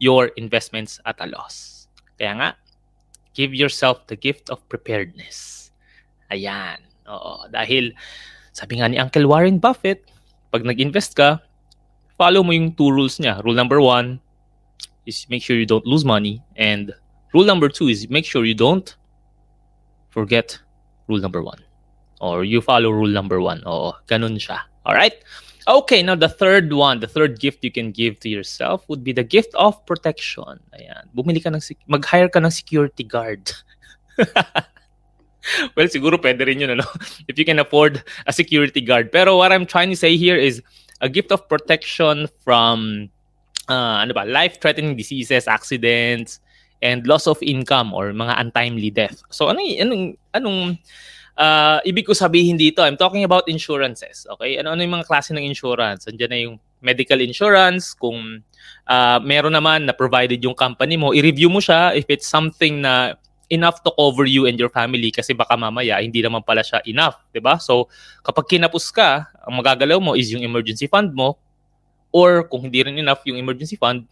your 0.03 0.35
investments 0.35 0.99
at 1.07 1.15
a 1.23 1.27
loss. 1.31 1.87
Kaya 2.19 2.35
nga, 2.35 2.49
give 3.35 3.55
yourself 3.55 4.03
the 4.07 4.15
gift 4.15 4.49
of 4.49 4.59
preparedness. 4.67 5.69
Ayan. 6.31 6.79
Oo. 7.07 7.47
Dahil, 7.51 7.91
sabi 8.53 8.79
nga 8.79 8.87
ni 8.87 9.01
Uncle 9.01 9.25
Warren 9.25 9.57
Buffett, 9.57 10.05
pag 10.53 10.61
nag-invest 10.61 11.17
ka, 11.17 11.41
follow 12.15 12.45
mo 12.45 12.53
yung 12.53 12.77
two 12.77 12.93
rules 12.93 13.17
niya. 13.17 13.41
Rule 13.41 13.57
number 13.57 13.81
one 13.81 14.21
is 15.09 15.25
make 15.27 15.41
sure 15.41 15.57
you 15.57 15.65
don't 15.65 15.85
lose 15.89 16.05
money. 16.05 16.39
And 16.55 16.93
rule 17.33 17.49
number 17.49 17.67
two 17.67 17.89
is 17.89 18.05
make 18.13 18.23
sure 18.23 18.45
you 18.45 18.53
don't 18.53 18.85
forget 20.13 20.61
rule 21.09 21.19
number 21.19 21.41
one. 21.41 21.59
Or 22.21 22.45
you 22.45 22.61
follow 22.61 22.93
rule 22.93 23.09
number 23.09 23.41
one. 23.41 23.65
Oo, 23.65 23.97
ganun 24.07 24.37
siya. 24.37 24.61
Alright? 24.85 25.25
Okay, 25.65 26.03
now 26.03 26.15
the 26.15 26.29
third 26.29 26.71
one, 26.71 26.99
the 26.99 27.07
third 27.07 27.39
gift 27.39 27.63
you 27.63 27.71
can 27.71 27.91
give 27.91 28.19
to 28.21 28.29
yourself 28.29 28.85
would 28.87 29.03
be 29.03 29.11
the 29.11 29.23
gift 29.25 29.49
of 29.55 29.79
protection. 29.89 30.61
Ayan. 30.77 31.09
Bumili 31.15 31.41
ka 31.41 31.49
ng, 31.49 31.63
mag-hire 31.87 32.29
ka 32.29 32.39
ng 32.39 32.53
security 32.53 33.03
guard. 33.03 33.51
well, 35.75 35.87
siguro 35.87 36.19
pwede 36.19 36.45
rin 36.47 36.61
yun, 36.63 36.79
ano? 36.79 36.87
If 37.29 37.37
you 37.37 37.45
can 37.45 37.59
afford 37.59 38.03
a 38.27 38.33
security 38.33 38.81
guard. 38.81 39.11
Pero 39.11 39.37
what 39.37 39.51
I'm 39.51 39.65
trying 39.65 39.89
to 39.91 39.99
say 39.99 40.15
here 40.17 40.37
is 40.37 40.61
a 41.01 41.09
gift 41.09 41.31
of 41.31 41.47
protection 41.49 42.27
from 42.43 43.09
uh, 43.67 44.03
ano 44.03 44.13
ba, 44.13 44.23
life-threatening 44.27 44.95
diseases, 44.95 45.47
accidents, 45.47 46.39
and 46.83 47.07
loss 47.07 47.27
of 47.27 47.39
income 47.43 47.95
or 47.95 48.11
mga 48.11 48.39
untimely 48.39 48.91
death. 48.91 49.23
So 49.31 49.47
ano 49.47 49.63
anong 49.63 50.19
anong 50.35 50.79
uh, 51.39 51.79
ibig 51.87 52.03
ko 52.07 52.11
sabihin 52.11 52.59
dito? 52.59 52.83
I'm 52.83 52.99
talking 52.99 53.23
about 53.23 53.47
insurances. 53.47 54.27
Okay? 54.35 54.59
Ano 54.59 54.75
ano 54.75 54.83
yung 54.83 54.99
mga 54.99 55.07
klase 55.07 55.31
ng 55.31 55.43
insurance? 55.43 56.07
Andiyan 56.07 56.31
na 56.31 56.39
yung 56.39 56.55
medical 56.83 57.23
insurance 57.23 57.95
kung 57.95 58.43
uh, 58.91 59.17
meron 59.23 59.55
naman 59.55 59.87
na 59.87 59.95
provided 59.95 60.43
yung 60.43 60.55
company 60.55 60.99
mo, 60.99 61.15
i-review 61.15 61.47
mo 61.47 61.63
siya 61.63 61.95
if 61.95 62.03
it's 62.11 62.27
something 62.27 62.83
na 62.83 63.15
enough 63.51 63.83
to 63.83 63.91
cover 63.95 64.23
you 64.23 64.47
and 64.47 64.55
your 64.55 64.71
family 64.71 65.11
kasi 65.11 65.35
baka 65.35 65.55
mamaya 65.59 65.99
hindi 65.99 66.23
naman 66.23 66.43
pala 66.43 66.63
siya 66.63 66.79
enough, 66.87 67.19
'di 67.31 67.43
ba? 67.43 67.59
So 67.59 67.91
kapag 68.23 68.47
kinapos 68.47 68.91
ka, 68.93 69.27
ang 69.43 69.59
magagalaw 69.59 69.99
mo 69.99 70.11
is 70.15 70.31
yung 70.31 70.43
emergency 70.45 70.87
fund 70.87 71.11
mo 71.11 71.35
or 72.13 72.45
kung 72.47 72.69
hindi 72.69 72.85
rin 72.85 72.95
enough 73.01 73.25
yung 73.25 73.41
emergency 73.41 73.75
fund, 73.75 74.05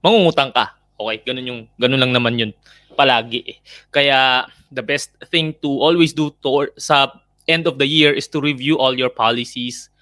mangungutang 0.00 0.54
ka. 0.54 0.78
Okay, 0.96 1.28
ganun 1.28 1.44
yung 1.44 1.60
ganun 1.76 2.00
lang 2.00 2.12
naman 2.16 2.34
yun 2.40 2.52
palagi. 2.96 3.44
Eh. 3.44 3.58
Kaya 3.92 4.48
the 4.72 4.80
best 4.80 5.12
thing 5.28 5.52
to 5.60 5.68
always 5.68 6.16
do 6.16 6.32
to, 6.40 6.72
sa 6.80 7.12
end 7.46 7.68
of 7.68 7.76
the 7.76 7.86
year 7.86 8.10
is 8.16 8.26
to 8.32 8.40
review 8.40 8.80
all 8.80 8.96
your 8.96 9.12
policies 9.12 9.92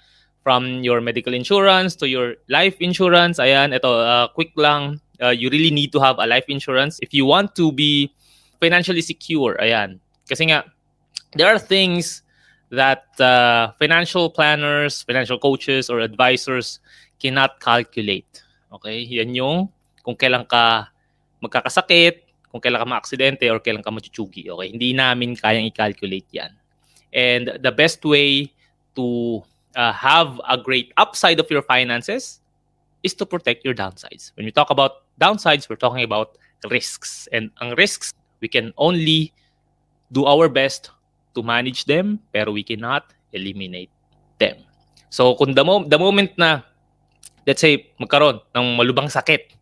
from 0.41 0.81
your 0.85 1.01
medical 1.01 1.33
insurance 1.33 1.93
to 1.99 2.07
your 2.07 2.39
life 2.47 2.79
insurance. 2.79 3.37
Ayan, 3.37 3.75
ito 3.75 3.91
uh, 3.91 4.31
quick 4.31 4.55
lang 4.55 5.03
uh, 5.21 5.29
you 5.29 5.49
really 5.49 5.71
need 5.71 5.91
to 5.91 5.99
have 5.99 6.17
a 6.19 6.27
life 6.27 6.45
insurance 6.47 6.99
if 7.01 7.13
you 7.13 7.25
want 7.25 7.55
to 7.55 7.71
be 7.71 8.11
financially 8.59 9.01
secure. 9.01 9.57
Ayan. 9.61 9.99
Kasi 10.27 10.49
nga, 10.49 10.65
there 11.35 11.47
are 11.47 11.59
things 11.59 12.23
that 12.71 13.05
uh, 13.19 13.71
financial 13.77 14.29
planners, 14.29 15.03
financial 15.03 15.37
coaches, 15.37 15.89
or 15.89 15.99
advisors 15.99 16.79
cannot 17.19 17.59
calculate. 17.59 18.43
Okay? 18.73 19.05
Yan 19.05 19.35
yung 19.35 19.69
kung 20.03 20.15
kailan 20.15 20.47
ka 20.49 20.89
magkakasakit, 21.41 22.25
kung 22.51 22.61
kailan 22.61 22.81
ka 22.81 22.87
maaksidente, 22.89 23.45
or 23.51 23.59
kailan 23.61 23.85
ka 23.85 23.91
machuchugi. 23.93 24.49
Okay? 24.49 24.67
Hindi 24.73 24.93
namin 24.93 25.35
kayang 25.37 25.69
i-calculate 25.69 26.27
yan. 26.33 26.51
And 27.13 27.55
the 27.63 27.71
best 27.71 28.03
way 28.03 28.51
to 28.95 29.39
uh, 29.75 29.93
have 29.93 30.41
a 30.49 30.57
great 30.57 30.91
upside 30.97 31.39
of 31.39 31.47
your 31.51 31.61
finances 31.61 32.41
is 33.03 33.13
to 33.15 33.25
protect 33.25 33.63
your 33.63 33.73
downsides. 33.73 34.33
When 34.35 34.45
we 34.45 34.51
talk 34.51 34.69
about 34.69 35.04
downsides, 35.19 35.69
we're 35.69 35.79
talking 35.79 36.03
about 36.03 36.37
risks. 36.69 37.27
And 37.31 37.51
ang 37.61 37.75
risks, 37.75 38.13
we 38.41 38.47
can 38.47 38.73
only 38.77 39.33
do 40.11 40.25
our 40.25 40.49
best 40.49 40.91
to 41.35 41.43
manage 41.43 41.85
them, 41.85 42.19
pero 42.31 42.51
we 42.51 42.63
cannot 42.63 43.11
eliminate 43.33 43.91
them. 44.39 44.63
So 45.09 45.35
kung 45.35 45.53
the, 45.53 45.63
mo- 45.63 45.87
the 45.87 45.99
moment 45.99 46.37
na, 46.37 46.61
let's 47.47 47.61
say, 47.61 47.91
magkaroon 47.99 48.39
ng 48.55 48.65
malubang 48.79 49.11
sakit, 49.11 49.55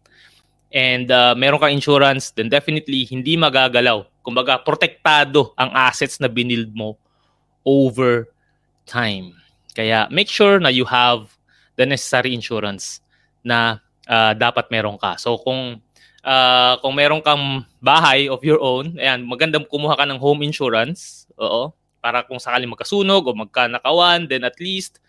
and 0.74 1.14
uh, 1.14 1.38
meron 1.38 1.62
kang 1.62 1.78
insurance, 1.78 2.34
then 2.34 2.50
definitely 2.50 3.06
hindi 3.06 3.38
magagalaw. 3.38 4.04
Kumbaga, 4.26 4.58
protektado 4.66 5.54
ang 5.54 5.70
assets 5.78 6.18
na 6.18 6.28
binild 6.28 6.74
mo 6.74 6.98
over 7.62 8.28
time. 8.90 9.38
Kaya 9.78 10.10
make 10.10 10.28
sure 10.28 10.58
na 10.58 10.74
you 10.74 10.86
have 10.86 11.30
the 11.78 11.86
necessary 11.86 12.34
insurance 12.34 13.02
na 13.46 13.78
uh, 14.08 14.34
dapat 14.36 14.68
meron 14.74 15.00
ka. 15.00 15.16
So 15.20 15.40
kung 15.40 15.80
uh, 16.24 16.74
kung 16.80 16.94
meron 16.96 17.22
kang 17.22 17.68
bahay 17.84 18.32
of 18.32 18.42
your 18.42 18.60
own, 18.64 18.96
ayan, 18.98 19.28
magandang 19.28 19.68
kumuha 19.68 20.00
ka 20.00 20.08
ng 20.08 20.20
home 20.20 20.44
insurance. 20.48 21.28
Oo. 21.38 21.76
Para 22.04 22.24
kung 22.24 22.40
sakali 22.40 22.68
magkasunog 22.68 23.24
o 23.28 23.32
magkanakawan, 23.32 24.28
then 24.28 24.44
at 24.44 24.60
least 24.60 25.00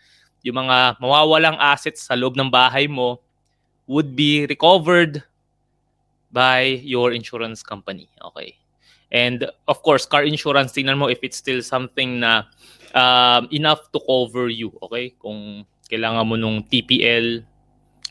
yung 0.45 0.61
mga 0.63 1.01
mawawalang 1.01 1.57
assets 1.57 2.07
sa 2.07 2.15
loob 2.15 2.37
ng 2.37 2.47
bahay 2.47 2.85
mo 2.87 3.19
would 3.89 4.15
be 4.15 4.45
recovered 4.45 5.25
by 6.31 6.79
your 6.83 7.11
insurance 7.11 7.63
company. 7.63 8.07
Okay. 8.31 8.55
And 9.11 9.47
of 9.67 9.79
course, 9.81 10.03
car 10.05 10.27
insurance, 10.27 10.75
tingnan 10.75 10.99
mo 10.99 11.07
if 11.07 11.23
it's 11.23 11.39
still 11.39 11.63
something 11.63 12.19
na 12.19 12.45
um, 12.91 13.47
enough 13.51 13.91
to 13.95 13.99
cover 14.03 14.49
you. 14.49 14.75
Okay? 14.83 15.15
Kung 15.15 15.63
kailangan 15.87 16.25
mo 16.25 16.35
nung 16.35 16.65
TPL, 16.65 17.45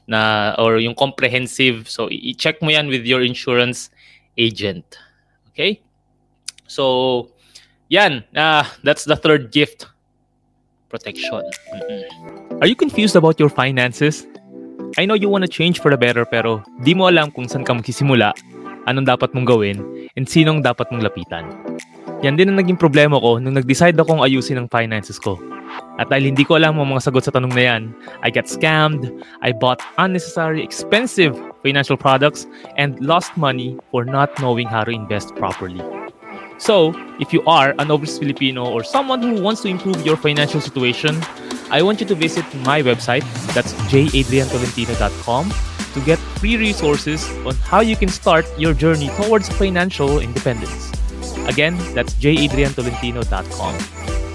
na 0.07 0.53
or 0.59 0.79
yung 0.79 0.95
comprehensive. 0.95 1.89
So 1.89 2.09
i-check 2.11 2.61
mo 2.61 2.71
yan 2.71 2.89
with 2.89 3.05
your 3.09 3.23
insurance 3.23 3.91
agent. 4.37 4.85
Okay? 5.53 5.81
So 6.67 7.29
yan, 7.89 8.25
uh, 8.37 8.65
that's 8.83 9.05
the 9.05 9.17
third 9.17 9.53
gift. 9.53 9.87
Protection. 10.89 11.43
Mm-mm. 11.75 12.63
Are 12.63 12.71
you 12.71 12.79
confused 12.79 13.17
about 13.19 13.43
your 13.43 13.51
finances? 13.51 14.27
I 14.95 15.07
know 15.07 15.19
you 15.19 15.27
want 15.27 15.43
to 15.43 15.51
change 15.51 15.83
for 15.83 15.91
the 15.91 15.99
better 15.99 16.23
pero 16.23 16.63
di 16.87 16.95
mo 16.95 17.11
alam 17.11 17.35
kung 17.35 17.51
saan 17.51 17.67
ka 17.67 17.75
magsisimula, 17.75 18.31
anong 18.87 19.11
dapat 19.11 19.35
mong 19.35 19.49
gawin, 19.49 19.83
and 20.15 20.31
sinong 20.31 20.63
dapat 20.63 20.87
mong 20.95 21.03
lapitan. 21.03 21.51
Yan 22.23 22.39
din 22.39 22.55
ang 22.55 22.59
naging 22.63 22.79
problema 22.79 23.19
ko 23.19 23.43
nung 23.43 23.59
nag-decide 23.59 23.99
akong 23.99 24.23
ayusin 24.23 24.57
ang 24.57 24.71
finances 24.71 25.19
ko. 25.19 25.35
At 25.99 26.11
dahil 26.11 26.35
hindi 26.35 26.43
ko 26.43 26.59
alam 26.59 26.75
ang 26.79 26.91
mga 26.91 27.07
sagot 27.07 27.23
sa 27.27 27.33
tanong 27.35 27.55
na 27.55 27.63
yan, 27.63 27.83
I 28.27 28.31
got 28.35 28.51
scammed, 28.51 29.11
I 29.43 29.55
bought 29.55 29.79
unnecessary 29.99 30.59
expensive 30.63 31.39
financial 31.63 31.97
products, 31.97 32.47
and 32.77 32.99
lost 32.99 33.35
money 33.39 33.79
for 33.91 34.05
not 34.05 34.35
knowing 34.43 34.67
how 34.67 34.83
to 34.83 34.91
invest 34.91 35.35
properly. 35.39 35.81
So, 36.59 36.95
if 37.19 37.33
you 37.33 37.43
are 37.47 37.75
an 37.79 37.91
overseas 37.91 38.19
Filipino 38.19 38.67
or 38.67 38.85
someone 38.85 39.23
who 39.23 39.43
wants 39.43 39.63
to 39.63 39.69
improve 39.69 40.07
your 40.07 40.17
financial 40.17 40.61
situation, 40.61 41.19
I 41.71 41.83
want 41.83 42.01
you 42.01 42.07
to 42.07 42.15
visit 42.15 42.45
my 42.63 42.83
website, 42.83 43.27
that's 43.55 43.73
jadriantolentino.com, 43.91 45.45
to 45.95 46.01
get 46.03 46.19
free 46.39 46.57
resources 46.57 47.27
on 47.47 47.55
how 47.67 47.81
you 47.81 47.97
can 47.97 48.09
start 48.09 48.47
your 48.59 48.75
journey 48.75 49.11
towards 49.21 49.49
financial 49.49 50.21
independence. 50.21 50.93
Again, 51.47 51.77
that's 51.95 52.15
jadriantolentino.com. 52.15 53.75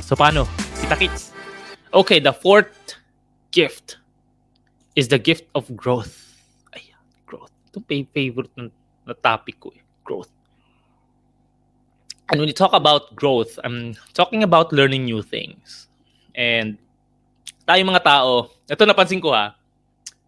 So 0.04 0.16
paano? 0.16 0.48
Kita-kits! 0.82 1.29
Okay, 1.90 2.20
the 2.20 2.34
fourth 2.34 2.70
gift 3.50 3.98
is 4.96 5.08
the 5.08 5.18
gift 5.18 5.50
of 5.56 5.66
growth. 5.74 6.38
Ay, 6.70 6.94
growth. 7.26 7.50
Ito 7.74 7.82
favorite 8.14 8.54
na, 8.54 8.70
na 9.10 9.18
topic 9.18 9.58
ko 9.58 9.74
eh. 9.74 9.82
Growth. 10.06 10.30
And 12.30 12.38
when 12.38 12.46
you 12.46 12.54
talk 12.54 12.78
about 12.78 13.18
growth, 13.18 13.58
I'm 13.66 13.98
talking 14.14 14.46
about 14.46 14.70
learning 14.70 15.10
new 15.10 15.26
things. 15.26 15.90
And 16.38 16.78
tayo 17.66 17.82
mga 17.82 18.06
tao, 18.06 18.54
ito 18.70 18.86
napansin 18.86 19.18
ko 19.18 19.34
ha, 19.34 19.58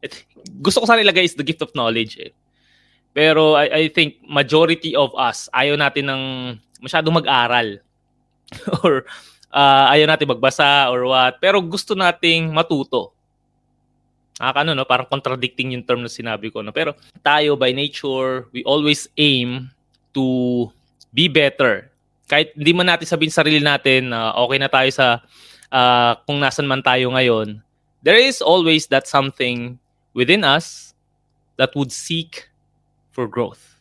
it, 0.02 0.26
gusto 0.66 0.82
ko 0.82 0.90
sana 0.90 1.06
ilagay 1.06 1.30
is 1.30 1.38
the 1.38 1.46
gift 1.46 1.62
of 1.62 1.70
knowledge 1.78 2.18
eh. 2.18 2.34
Pero 3.14 3.54
I, 3.54 3.70
I 3.70 3.84
think 3.94 4.18
majority 4.26 4.98
of 4.98 5.14
us, 5.14 5.46
ayaw 5.54 5.78
natin 5.78 6.10
ng 6.10 6.24
masyadong 6.82 7.22
mag-aral. 7.22 7.78
Or 8.82 9.06
uh, 9.52 9.86
ayaw 9.92 10.08
natin 10.08 10.32
magbasa 10.32 10.90
or 10.90 11.06
what. 11.06 11.38
Pero 11.44 11.60
gusto 11.62 11.94
nating 11.94 12.50
matuto. 12.50 13.14
Nakakano, 14.42 14.74
no? 14.74 14.88
Parang 14.90 15.06
contradicting 15.06 15.78
yung 15.78 15.86
term 15.86 16.02
na 16.02 16.10
sinabi 16.10 16.50
ko. 16.50 16.66
No? 16.66 16.74
Pero 16.74 16.98
tayo, 17.22 17.54
by 17.54 17.76
nature, 17.76 18.50
we 18.50 18.66
always 18.66 19.06
aim 19.20 19.70
to 20.16 20.66
be 21.14 21.30
better. 21.30 21.92
Kahit 22.26 22.56
hindi 22.58 22.72
man 22.74 22.90
natin 22.90 23.06
sabihin 23.06 23.30
sa 23.30 23.44
sarili 23.44 23.62
natin 23.62 24.10
na 24.10 24.34
uh, 24.34 24.48
okay 24.48 24.58
na 24.58 24.72
tayo 24.72 24.90
sa 24.90 25.22
uh, 25.70 26.18
kung 26.26 26.40
nasan 26.40 26.66
man 26.66 26.82
tayo 26.82 27.12
ngayon, 27.12 27.60
there 28.02 28.18
is 28.18 28.42
always 28.42 28.88
that 28.88 29.06
something 29.06 29.78
within 30.16 30.42
us 30.42 30.96
that 31.60 31.76
would 31.76 31.92
seek 31.92 32.50
for 33.12 33.28
growth. 33.28 33.78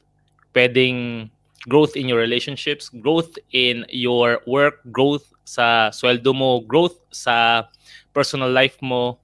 Pwedeng 0.50 1.30
growth 1.68 1.96
in 1.96 2.08
your 2.08 2.18
relationships, 2.18 2.88
growth 2.88 3.36
in 3.52 3.84
your 3.90 4.40
work, 4.46 4.80
growth 4.90 5.32
sa 5.44 5.90
sweldo 5.90 6.32
mo, 6.34 6.60
growth 6.64 6.96
sa 7.10 7.66
personal 8.14 8.50
life 8.50 8.78
mo, 8.80 9.18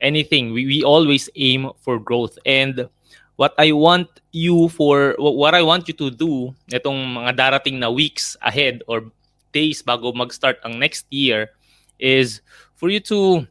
anything. 0.00 0.52
We, 0.52 0.66
we 0.66 0.78
always 0.82 1.28
aim 1.36 1.70
for 1.78 1.98
growth. 1.98 2.38
And 2.46 2.88
what 3.36 3.54
I 3.58 3.72
want 3.72 4.08
you 4.32 4.68
for, 4.70 5.14
what 5.18 5.54
I 5.54 5.62
want 5.62 5.88
you 5.88 5.94
to 5.94 6.10
do 6.10 6.54
itong 6.72 7.14
mga 7.14 7.36
darating 7.36 7.80
na 7.80 7.90
weeks 7.90 8.36
ahead 8.42 8.82
or 8.86 9.10
days 9.52 9.82
bago 9.82 10.12
mag-start 10.14 10.58
ang 10.64 10.78
next 10.78 11.06
year 11.10 11.50
is 11.98 12.40
for 12.76 12.88
you 12.88 13.00
to 13.00 13.46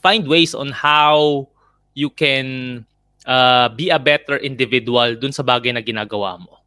find 0.00 0.26
ways 0.28 0.54
on 0.54 0.70
how 0.70 1.48
you 1.94 2.08
can 2.08 2.84
uh, 3.26 3.68
be 3.68 3.90
a 3.90 3.98
better 3.98 4.36
individual 4.40 5.14
dun 5.16 5.32
sa 5.32 5.42
bagay 5.42 5.72
na 5.72 5.84
ginagawa 5.84 6.40
mo. 6.40 6.61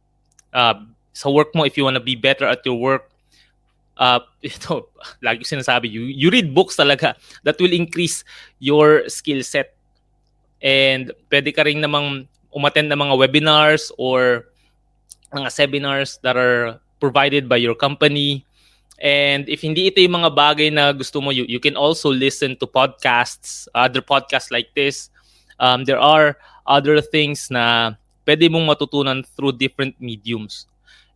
Uh, 0.52 0.86
sa 1.16 1.30
work 1.30 1.54
mo, 1.54 1.64
if 1.64 1.76
you 1.76 1.84
want 1.84 1.96
to 1.96 2.04
be 2.04 2.14
better 2.14 2.44
at 2.44 2.60
your 2.64 2.76
work, 2.76 3.08
uh, 3.96 4.20
ito, 4.44 4.88
lagi 5.24 5.42
ko 5.42 5.46
sinasabi, 5.56 5.90
you, 5.90 6.04
you 6.04 6.28
read 6.30 6.52
books 6.54 6.76
talaga 6.76 7.16
that 7.42 7.56
will 7.58 7.72
increase 7.72 8.24
your 8.60 9.08
skill 9.08 9.42
set. 9.42 9.72
And 10.60 11.12
pwede 11.32 11.56
ka 11.56 11.64
rin 11.64 11.80
namang 11.80 12.28
umattend 12.52 12.92
ng 12.92 13.00
mga 13.00 13.14
webinars 13.16 13.92
or 13.96 14.48
mga 15.32 15.52
seminars 15.52 16.18
that 16.22 16.36
are 16.36 16.80
provided 17.00 17.48
by 17.48 17.56
your 17.56 17.74
company. 17.74 18.44
And 18.96 19.44
if 19.48 19.60
hindi 19.60 19.92
ito 19.92 20.00
yung 20.00 20.24
mga 20.24 20.32
bagay 20.32 20.72
na 20.72 20.92
gusto 20.92 21.20
mo, 21.20 21.28
you, 21.28 21.44
you 21.44 21.60
can 21.60 21.76
also 21.76 22.08
listen 22.08 22.56
to 22.56 22.66
podcasts, 22.66 23.68
other 23.76 24.00
podcasts 24.00 24.48
like 24.48 24.72
this. 24.72 25.12
Um, 25.60 25.84
there 25.84 26.00
are 26.00 26.40
other 26.64 27.00
things 27.00 27.52
na 27.52 27.96
pwede 28.26 28.50
mong 28.50 28.66
matutunan 28.66 29.22
through 29.38 29.54
different 29.54 29.94
mediums. 30.02 30.66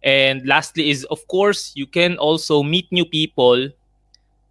And 0.01 0.47
lastly 0.49 0.89
is, 0.89 1.05
of 1.13 1.21
course, 1.29 1.77
you 1.77 1.85
can 1.85 2.17
also 2.17 2.63
meet 2.65 2.89
new 2.89 3.05
people 3.05 3.69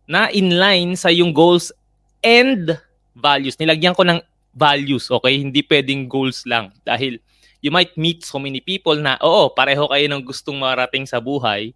na 0.06 0.30
in 0.30 0.54
line 0.60 0.94
sa 0.94 1.10
yung 1.10 1.34
goals 1.34 1.74
and 2.22 2.78
values. 3.18 3.58
Nilagyan 3.58 3.98
ko 3.98 4.06
ng 4.06 4.22
values, 4.54 5.10
okay? 5.10 5.42
Hindi 5.42 5.66
pwedeng 5.66 6.06
goals 6.06 6.46
lang. 6.46 6.70
Dahil 6.86 7.18
you 7.64 7.72
might 7.72 7.96
meet 7.98 8.22
so 8.22 8.38
many 8.38 8.62
people 8.62 9.00
na, 9.00 9.18
oo, 9.24 9.50
pareho 9.50 9.90
kayo 9.90 10.06
ng 10.06 10.22
gustong 10.22 10.60
marating 10.60 11.08
sa 11.10 11.18
buhay, 11.18 11.74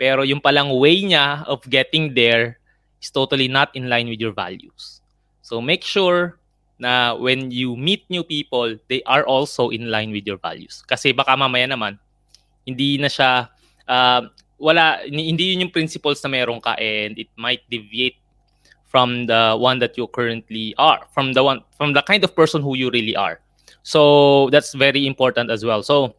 pero 0.00 0.24
yung 0.26 0.40
palang 0.40 0.72
way 0.72 1.04
niya 1.04 1.44
of 1.46 1.62
getting 1.68 2.14
there 2.16 2.58
is 3.02 3.10
totally 3.10 3.46
not 3.46 3.70
in 3.74 3.90
line 3.90 4.08
with 4.08 4.18
your 4.18 4.34
values. 4.34 5.02
So 5.42 5.60
make 5.60 5.82
sure 5.82 6.38
na 6.78 7.14
when 7.14 7.50
you 7.50 7.76
meet 7.76 8.04
new 8.08 8.24
people, 8.24 8.76
they 8.88 9.02
are 9.04 9.24
also 9.24 9.68
in 9.70 9.90
line 9.90 10.10
with 10.10 10.26
your 10.26 10.38
values. 10.38 10.82
Kasi 10.88 11.12
baka 11.12 11.36
mamaya 11.36 11.68
naman, 11.68 11.98
hindi 12.66 12.98
na 12.98 13.08
siya, 13.08 13.48
uh, 13.88 14.22
wala, 14.58 15.02
hindi 15.06 15.54
yun 15.54 15.68
yung 15.68 15.74
principles 15.74 16.22
na 16.22 16.30
meron 16.30 16.60
ka 16.60 16.74
and 16.78 17.18
it 17.18 17.28
might 17.36 17.62
deviate 17.70 18.16
from 18.86 19.26
the 19.26 19.56
one 19.56 19.78
that 19.78 19.96
you 19.96 20.06
currently 20.08 20.74
are, 20.76 21.00
from 21.14 21.32
the 21.32 21.42
one, 21.42 21.64
from 21.76 21.92
the 21.92 22.02
kind 22.02 22.22
of 22.24 22.36
person 22.36 22.60
who 22.60 22.76
you 22.76 22.90
really 22.90 23.16
are. 23.16 23.40
So 23.82 24.50
that's 24.50 24.74
very 24.74 25.06
important 25.06 25.50
as 25.50 25.64
well. 25.64 25.82
So 25.82 26.14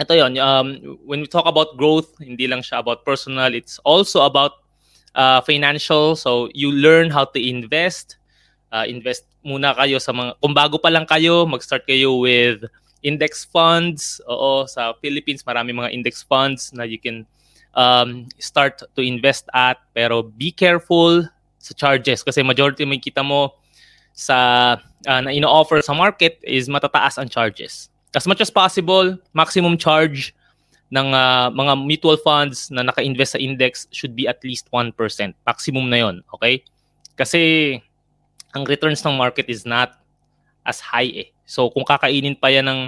ito 0.00 0.16
yon 0.16 0.38
um, 0.40 0.96
when 1.04 1.20
we 1.20 1.28
talk 1.28 1.44
about 1.44 1.76
growth 1.76 2.16
hindi 2.16 2.48
lang 2.48 2.64
siya 2.64 2.80
about 2.80 3.04
personal 3.04 3.52
it's 3.52 3.76
also 3.84 4.24
about 4.24 4.64
uh, 5.12 5.40
financial 5.44 6.16
so 6.16 6.48
you 6.56 6.72
learn 6.72 7.12
how 7.12 7.28
to 7.28 7.36
invest 7.36 8.16
uh, 8.72 8.88
invest 8.88 9.28
muna 9.42 9.74
kayo 9.74 9.98
sa 9.98 10.14
mga 10.14 10.38
kung 10.38 10.54
bago 10.54 10.78
pa 10.78 10.90
lang 10.90 11.06
kayo 11.06 11.44
mag-start 11.44 11.82
kayo 11.86 12.18
with 12.22 12.62
index 13.02 13.42
funds 13.46 14.22
oo 14.30 14.66
sa 14.70 14.94
Philippines 15.02 15.42
marami 15.42 15.74
mga 15.74 15.90
index 15.90 16.22
funds 16.22 16.70
na 16.70 16.86
you 16.86 16.98
can 16.98 17.26
um, 17.74 18.30
start 18.38 18.82
to 18.94 19.02
invest 19.02 19.50
at 19.52 19.82
pero 19.94 20.22
be 20.22 20.54
careful 20.54 21.26
sa 21.58 21.72
charges 21.74 22.22
kasi 22.22 22.42
majority 22.46 22.86
may 22.86 23.02
kita 23.02 23.22
mo 23.26 23.54
sa 24.14 24.78
uh, 25.08 25.20
na 25.24 25.34
ino-offer 25.34 25.82
sa 25.82 25.94
market 25.96 26.38
is 26.46 26.70
matataas 26.70 27.18
ang 27.18 27.26
charges 27.26 27.92
as 28.14 28.26
much 28.26 28.40
as 28.40 28.50
possible, 28.50 29.16
maximum 29.32 29.76
charge 29.76 30.34
ng 30.92 31.16
uh, 31.16 31.48
mga 31.48 31.72
mutual 31.80 32.20
funds 32.20 32.68
na 32.68 32.84
naka-invest 32.84 33.32
sa 33.36 33.40
index 33.40 33.88
should 33.90 34.12
be 34.12 34.28
at 34.28 34.44
least 34.44 34.68
1%. 34.72 34.92
Maximum 35.48 35.88
na 35.88 35.98
yon, 36.04 36.20
okay? 36.36 36.60
Kasi 37.16 37.80
ang 38.52 38.68
returns 38.68 39.00
ng 39.02 39.16
market 39.16 39.48
is 39.48 39.64
not 39.64 39.96
as 40.62 40.78
high 40.78 41.10
eh. 41.26 41.28
So 41.48 41.68
kung 41.72 41.84
kakainin 41.84 42.38
pa 42.38 42.52
yan 42.52 42.68
ng 42.68 42.80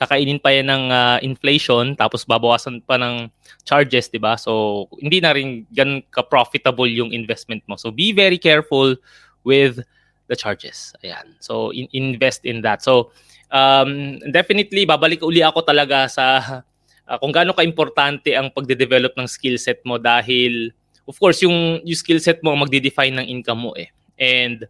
kakainin 0.00 0.40
pa 0.40 0.50
yan 0.50 0.72
ng 0.72 0.84
uh, 0.88 1.18
inflation 1.20 1.92
tapos 1.92 2.24
babawasan 2.24 2.80
pa 2.82 2.96
ng 2.96 3.28
charges, 3.62 4.08
'di 4.08 4.18
ba? 4.18 4.34
So 4.40 4.86
hindi 4.98 5.20
na 5.20 5.36
rin 5.36 5.68
gan 5.70 6.00
ka 6.08 6.24
profitable 6.24 6.88
yung 6.88 7.12
investment 7.12 7.62
mo. 7.68 7.76
So 7.76 7.92
be 7.92 8.10
very 8.16 8.40
careful 8.40 8.96
with 9.44 9.84
the 10.26 10.36
charges. 10.36 10.96
Ayan. 11.04 11.36
So 11.38 11.70
in- 11.70 11.92
invest 11.92 12.48
in 12.48 12.64
that. 12.64 12.80
So 12.80 13.12
um, 13.52 14.18
definitely 14.32 14.88
babalik 14.88 15.20
uli 15.20 15.44
ako 15.44 15.62
talaga 15.62 16.08
sa 16.08 16.26
uh, 17.06 17.18
kung 17.18 17.34
gaano 17.34 17.52
ka-importante 17.52 18.32
ang 18.34 18.48
pagde-develop 18.54 19.14
ng 19.18 19.28
skill 19.28 19.58
set 19.58 19.82
mo 19.82 19.98
dahil 19.98 20.70
of 21.04 21.18
course 21.18 21.42
yung 21.42 21.82
yung 21.82 21.98
skill 21.98 22.22
set 22.22 22.38
mo 22.40 22.54
ang 22.54 22.62
magde-define 22.62 23.14
ng 23.20 23.26
income 23.26 23.68
mo 23.68 23.72
eh. 23.76 23.90
And 24.20 24.64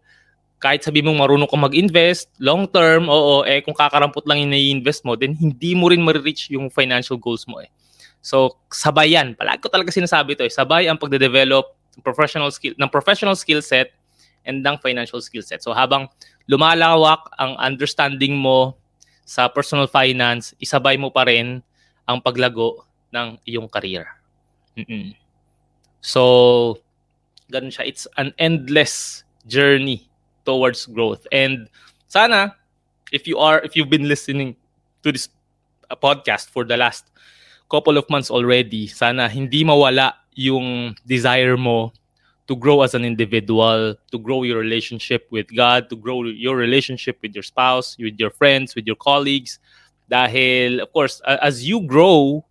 kahit 0.61 0.85
sabi 0.85 1.01
mong 1.01 1.17
marunong 1.17 1.49
ka 1.49 1.57
mag-invest, 1.57 2.29
long 2.37 2.69
term, 2.69 3.09
oo, 3.09 3.43
eh 3.49 3.65
kung 3.65 3.73
kakarampot 3.73 4.29
lang 4.29 4.45
yung 4.45 4.53
i-invest 4.53 5.09
mo, 5.09 5.17
then 5.17 5.33
hindi 5.33 5.73
mo 5.73 5.89
rin 5.89 6.05
ma-reach 6.05 6.53
yung 6.53 6.69
financial 6.69 7.17
goals 7.17 7.49
mo 7.49 7.65
eh. 7.65 7.73
So, 8.21 8.61
sabay 8.69 9.17
yan. 9.17 9.33
Palagi 9.41 9.65
ko 9.65 9.73
talaga 9.73 9.89
sinasabi 9.89 10.37
ito 10.37 10.45
eh. 10.45 10.53
Sabay 10.53 10.85
ang 10.85 11.01
pagde-develop 11.01 11.81
professional 12.05 12.55
skill 12.55 12.79
ng 12.79 12.91
professional 12.93 13.35
skill 13.35 13.59
set 13.59 13.91
and 14.47 14.63
ng 14.65 14.77
financial 14.79 15.19
skill 15.19 15.43
set. 15.43 15.61
So 15.61 15.75
habang 15.75 16.09
lumalawak 16.47 17.29
ang 17.37 17.59
understanding 17.59 18.39
mo 18.39 18.79
sa 19.27 19.47
personal 19.47 19.87
finance, 19.87 20.55
isabay 20.59 20.99
mo 20.99 21.11
pa 21.15 21.27
rin 21.27 21.63
ang 22.07 22.19
paglago 22.19 22.87
ng 23.15 23.39
iyong 23.47 23.71
career. 23.71 24.07
Mm-mm. 24.75 25.15
So, 26.03 26.83
ganun 27.47 27.71
siya. 27.71 27.87
It's 27.87 28.11
an 28.19 28.35
endless 28.41 29.23
journey 29.47 30.10
towards 30.45 30.87
growth. 30.87 31.27
And 31.33 31.69
sana, 32.09 32.57
if 33.13 33.27
you 33.27 33.39
are, 33.39 33.61
if 33.61 33.77
you've 33.77 33.91
been 33.91 34.09
listening 34.09 34.57
to 35.03 35.13
this 35.13 35.29
uh, 35.91 35.97
podcast 35.97 36.51
for 36.51 36.65
the 36.65 36.77
last 36.77 37.05
couple 37.71 37.99
of 37.99 38.09
months 38.11 38.31
already, 38.31 38.87
sana 38.87 39.29
hindi 39.29 39.65
mawala 39.65 40.15
yung 40.35 40.97
desire 41.07 41.57
mo 41.57 41.93
to 42.51 42.57
grow 42.57 42.83
as 42.83 42.95
an 42.95 43.05
individual, 43.05 43.95
to 44.11 44.19
grow 44.19 44.43
your 44.43 44.59
relationship 44.59 45.27
with 45.31 45.47
God, 45.55 45.89
to 45.91 45.97
grow 45.97 46.25
your 46.25 46.57
relationship 46.57 47.19
with 47.23 47.35
your 47.35 47.47
spouse, 47.47 47.97
with 47.99 48.19
your 48.19 48.31
friends, 48.31 48.75
with 48.75 48.87
your 48.87 48.97
colleagues. 48.97 49.61
Dahil, 50.11 50.83
of 50.83 50.91
course, 50.93 51.23
as 51.23 51.63
you 51.63 51.87
grow 51.87 52.43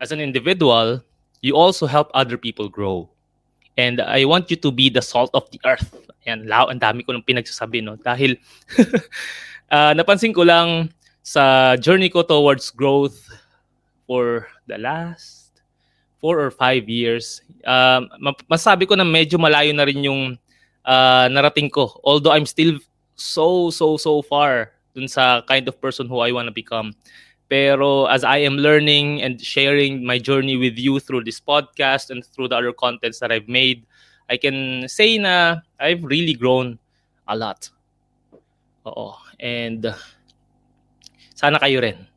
as 0.00 0.10
an 0.10 0.18
individual, 0.18 1.02
you 1.40 1.54
also 1.54 1.86
help 1.86 2.10
other 2.14 2.36
people 2.36 2.68
grow. 2.68 3.08
And 3.76 4.00
I 4.00 4.24
want 4.24 4.50
you 4.50 4.56
to 4.64 4.72
be 4.72 4.88
the 4.88 5.04
salt 5.04 5.30
of 5.36 5.48
the 5.52 5.60
earth. 5.68 5.92
Ayan, 6.24 6.48
lao, 6.48 6.72
ang 6.72 6.80
dami 6.80 7.04
ko 7.04 7.12
nang 7.12 7.22
pinagsasabi, 7.22 7.84
no? 7.84 8.00
Dahil, 8.00 8.40
uh, 9.70 9.92
napansin 9.98 10.32
ko 10.32 10.42
lang 10.42 10.90
sa 11.20 11.76
journey 11.76 12.08
ko 12.08 12.24
towards 12.24 12.72
growth 12.72 13.20
for 14.08 14.48
the 14.66 14.78
last 14.78 15.46
four 16.22 16.40
or 16.40 16.50
five 16.50 16.88
years, 16.88 17.42
uh, 17.68 18.00
masabi 18.48 18.88
ko 18.88 18.96
na 18.96 19.04
medyo 19.04 19.36
malayo 19.36 19.70
na 19.76 19.84
rin 19.84 20.02
yung 20.02 20.38
uh, 20.86 21.26
narating 21.28 21.70
ko. 21.70 22.00
Although 22.02 22.32
I'm 22.32 22.48
still 22.48 22.80
so, 23.14 23.70
so, 23.70 23.96
so 23.96 24.22
far 24.22 24.72
dun 24.96 25.06
sa 25.06 25.44
kind 25.44 25.68
of 25.68 25.76
person 25.78 26.08
who 26.08 26.24
I 26.24 26.32
want 26.32 26.48
to 26.48 26.54
become. 26.54 26.96
Pero 27.46 28.06
as 28.10 28.26
I 28.26 28.42
am 28.42 28.58
learning 28.58 29.22
and 29.22 29.38
sharing 29.38 30.02
my 30.02 30.18
journey 30.18 30.58
with 30.58 30.74
you 30.74 30.98
through 30.98 31.22
this 31.24 31.38
podcast 31.38 32.10
and 32.10 32.26
through 32.26 32.50
the 32.50 32.58
other 32.58 32.74
contents 32.74 33.22
that 33.22 33.30
I've 33.30 33.46
made, 33.46 33.86
I 34.26 34.36
can 34.36 34.88
say 34.90 35.18
na 35.18 35.62
I've 35.78 36.02
really 36.02 36.34
grown 36.34 36.78
a 37.30 37.38
lot. 37.38 37.70
Oo. 38.86 39.14
And 39.38 39.86
sana 41.38 41.62
kayo 41.62 41.84
rin 41.84 42.08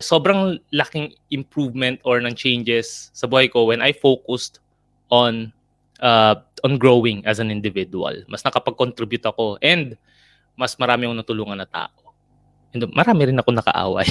sobrang 0.00 0.60
laking 0.72 1.16
improvement 1.32 2.00
or 2.04 2.20
ng 2.20 2.36
changes 2.36 3.08
sa 3.16 3.24
buhay 3.24 3.48
ko 3.48 3.64
when 3.64 3.80
I 3.80 3.96
focused 3.96 4.60
on 5.08 5.52
uh, 6.04 6.36
on 6.64 6.76
growing 6.76 7.24
as 7.24 7.40
an 7.40 7.48
individual. 7.48 8.12
Mas 8.28 8.44
nakapag-contribute 8.44 9.24
ako 9.24 9.56
and 9.64 9.96
mas 10.56 10.76
marami 10.76 11.08
akong 11.08 11.20
natulungan 11.20 11.58
na 11.60 11.68
tao. 11.68 12.05
Marami 12.92 13.32
rin 13.32 13.40
ako 13.40 13.56
nakaaway. 13.56 14.08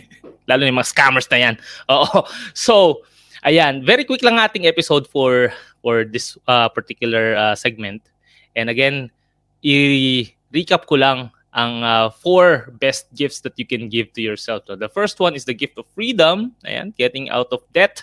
Lalo 0.48 0.60
na 0.62 0.70
yung 0.70 0.78
mga 0.78 0.92
scammers 0.92 1.28
na 1.32 1.38
yan. 1.40 1.54
Oo. 1.90 2.28
So, 2.54 3.02
ayan. 3.42 3.82
Very 3.82 4.04
quick 4.06 4.22
lang 4.22 4.38
ating 4.38 4.68
episode 4.68 5.08
for 5.10 5.50
for 5.82 6.04
this 6.04 6.38
uh, 6.46 6.68
particular 6.70 7.34
uh, 7.34 7.54
segment. 7.58 8.00
And 8.54 8.70
again, 8.70 9.10
i-recap 9.64 10.86
ko 10.86 11.00
lang 11.00 11.34
ang 11.54 11.86
uh, 11.86 12.10
four 12.10 12.74
best 12.82 13.06
gifts 13.14 13.40
that 13.46 13.54
you 13.56 13.66
can 13.66 13.88
give 13.88 14.12
to 14.14 14.22
yourself. 14.22 14.66
So 14.66 14.74
the 14.74 14.90
first 14.90 15.20
one 15.22 15.34
is 15.34 15.46
the 15.46 15.54
gift 15.54 15.78
of 15.78 15.86
freedom. 15.94 16.52
Ayan, 16.66 16.94
getting 16.98 17.30
out 17.30 17.48
of 17.54 17.62
debt. 17.72 18.02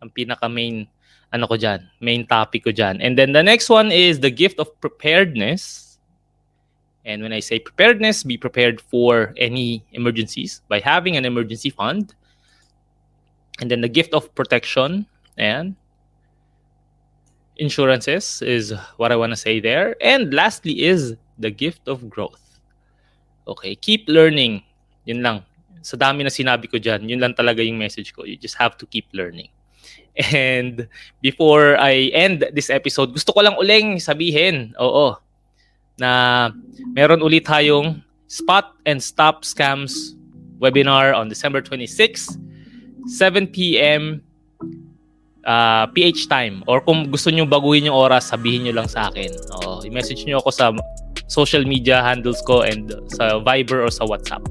Ang 0.00 0.10
pinaka 0.10 0.48
main 0.48 0.88
ano 1.28 1.44
ko 1.44 1.60
diyan, 1.60 1.84
main 2.00 2.24
topic 2.24 2.64
ko 2.64 2.72
diyan. 2.72 3.04
And 3.04 3.20
then 3.20 3.36
the 3.36 3.44
next 3.44 3.68
one 3.68 3.92
is 3.92 4.20
the 4.20 4.32
gift 4.32 4.56
of 4.56 4.72
preparedness. 4.80 5.87
And 7.08 7.24
when 7.24 7.32
I 7.32 7.40
say 7.40 7.58
preparedness, 7.58 8.22
be 8.22 8.36
prepared 8.36 8.84
for 8.84 9.32
any 9.40 9.82
emergencies 9.96 10.60
by 10.68 10.78
having 10.78 11.16
an 11.16 11.24
emergency 11.24 11.70
fund. 11.70 12.12
And 13.60 13.70
then 13.70 13.80
the 13.80 13.88
gift 13.88 14.12
of 14.12 14.28
protection 14.34 15.08
and 15.40 15.74
insurances 17.56 18.42
is 18.42 18.76
what 18.98 19.10
I 19.10 19.16
want 19.16 19.32
to 19.32 19.40
say 19.40 19.58
there. 19.58 19.96
And 20.04 20.34
lastly 20.34 20.84
is 20.84 21.16
the 21.38 21.50
gift 21.50 21.88
of 21.88 22.10
growth. 22.10 22.60
Okay, 23.48 23.74
keep 23.74 24.04
learning. 24.06 24.62
Yun 25.08 25.22
lang. 25.24 25.48
Sa 25.80 25.96
dami 25.96 26.28
na 26.28 26.30
sinabi 26.30 26.68
ko 26.68 26.76
dyan, 26.76 27.08
yun 27.08 27.24
lang 27.24 27.32
talaga 27.32 27.64
yung 27.64 27.80
message 27.80 28.12
ko. 28.12 28.28
You 28.28 28.36
just 28.36 28.60
have 28.60 28.76
to 28.76 28.84
keep 28.84 29.08
learning. 29.16 29.48
And 30.36 30.84
before 31.24 31.80
I 31.80 32.12
end 32.12 32.44
this 32.52 32.68
episode, 32.68 33.16
gusto 33.16 33.32
ko 33.32 33.40
lang 33.40 33.56
uling 33.56 33.96
sabihin, 33.96 34.76
oo, 34.76 35.16
na 35.98 36.48
meron 36.94 37.20
ulit 37.20 37.44
tayong 37.44 38.00
Spot 38.30 38.74
and 38.86 39.02
Stop 39.02 39.42
Scams 39.42 40.14
webinar 40.62 41.14
on 41.14 41.28
December 41.28 41.62
26, 41.62 42.38
7 43.06 43.46
p.m. 43.50 44.22
Uh, 45.48 45.88
PH 45.96 46.28
time. 46.28 46.60
Or 46.68 46.84
kung 46.84 47.08
gusto 47.08 47.32
nyo 47.32 47.48
baguhin 47.48 47.88
yung 47.88 47.96
oras, 47.96 48.28
sabihin 48.28 48.68
nyo 48.68 48.82
lang 48.82 48.88
sa 48.90 49.08
akin. 49.08 49.32
Oo, 49.58 49.80
i-message 49.80 50.28
nyo 50.28 50.44
ako 50.44 50.50
sa 50.52 50.66
social 51.30 51.64
media 51.64 52.04
handles 52.04 52.44
ko 52.44 52.60
and 52.60 52.92
sa 53.16 53.40
Viber 53.40 53.80
or 53.80 53.92
sa 53.92 54.04
WhatsApp. 54.04 54.44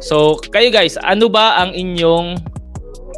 So, 0.00 0.40
kayo 0.50 0.72
guys, 0.72 0.96
ano 0.98 1.28
ba 1.28 1.60
ang 1.62 1.76
inyong 1.76 2.40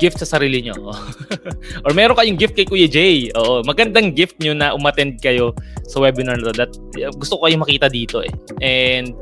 gift 0.03 0.19
sa 0.19 0.27
sarili 0.27 0.67
nyo? 0.67 0.91
or 1.87 1.95
meron 1.95 2.19
kayong 2.19 2.35
gift 2.35 2.59
kay 2.59 2.67
Kuya 2.67 2.91
Jay. 2.91 3.31
Oo, 3.39 3.63
magandang 3.63 4.11
gift 4.19 4.43
nyo 4.43 4.51
na 4.51 4.75
umattend 4.75 5.23
kayo 5.23 5.55
sa 5.87 6.03
webinar 6.03 6.43
na. 6.43 6.51
That, 6.51 6.75
gusto 7.15 7.39
ko 7.39 7.47
kayong 7.47 7.63
makita 7.63 7.87
dito 7.87 8.19
eh. 8.27 8.33
And 8.59 9.15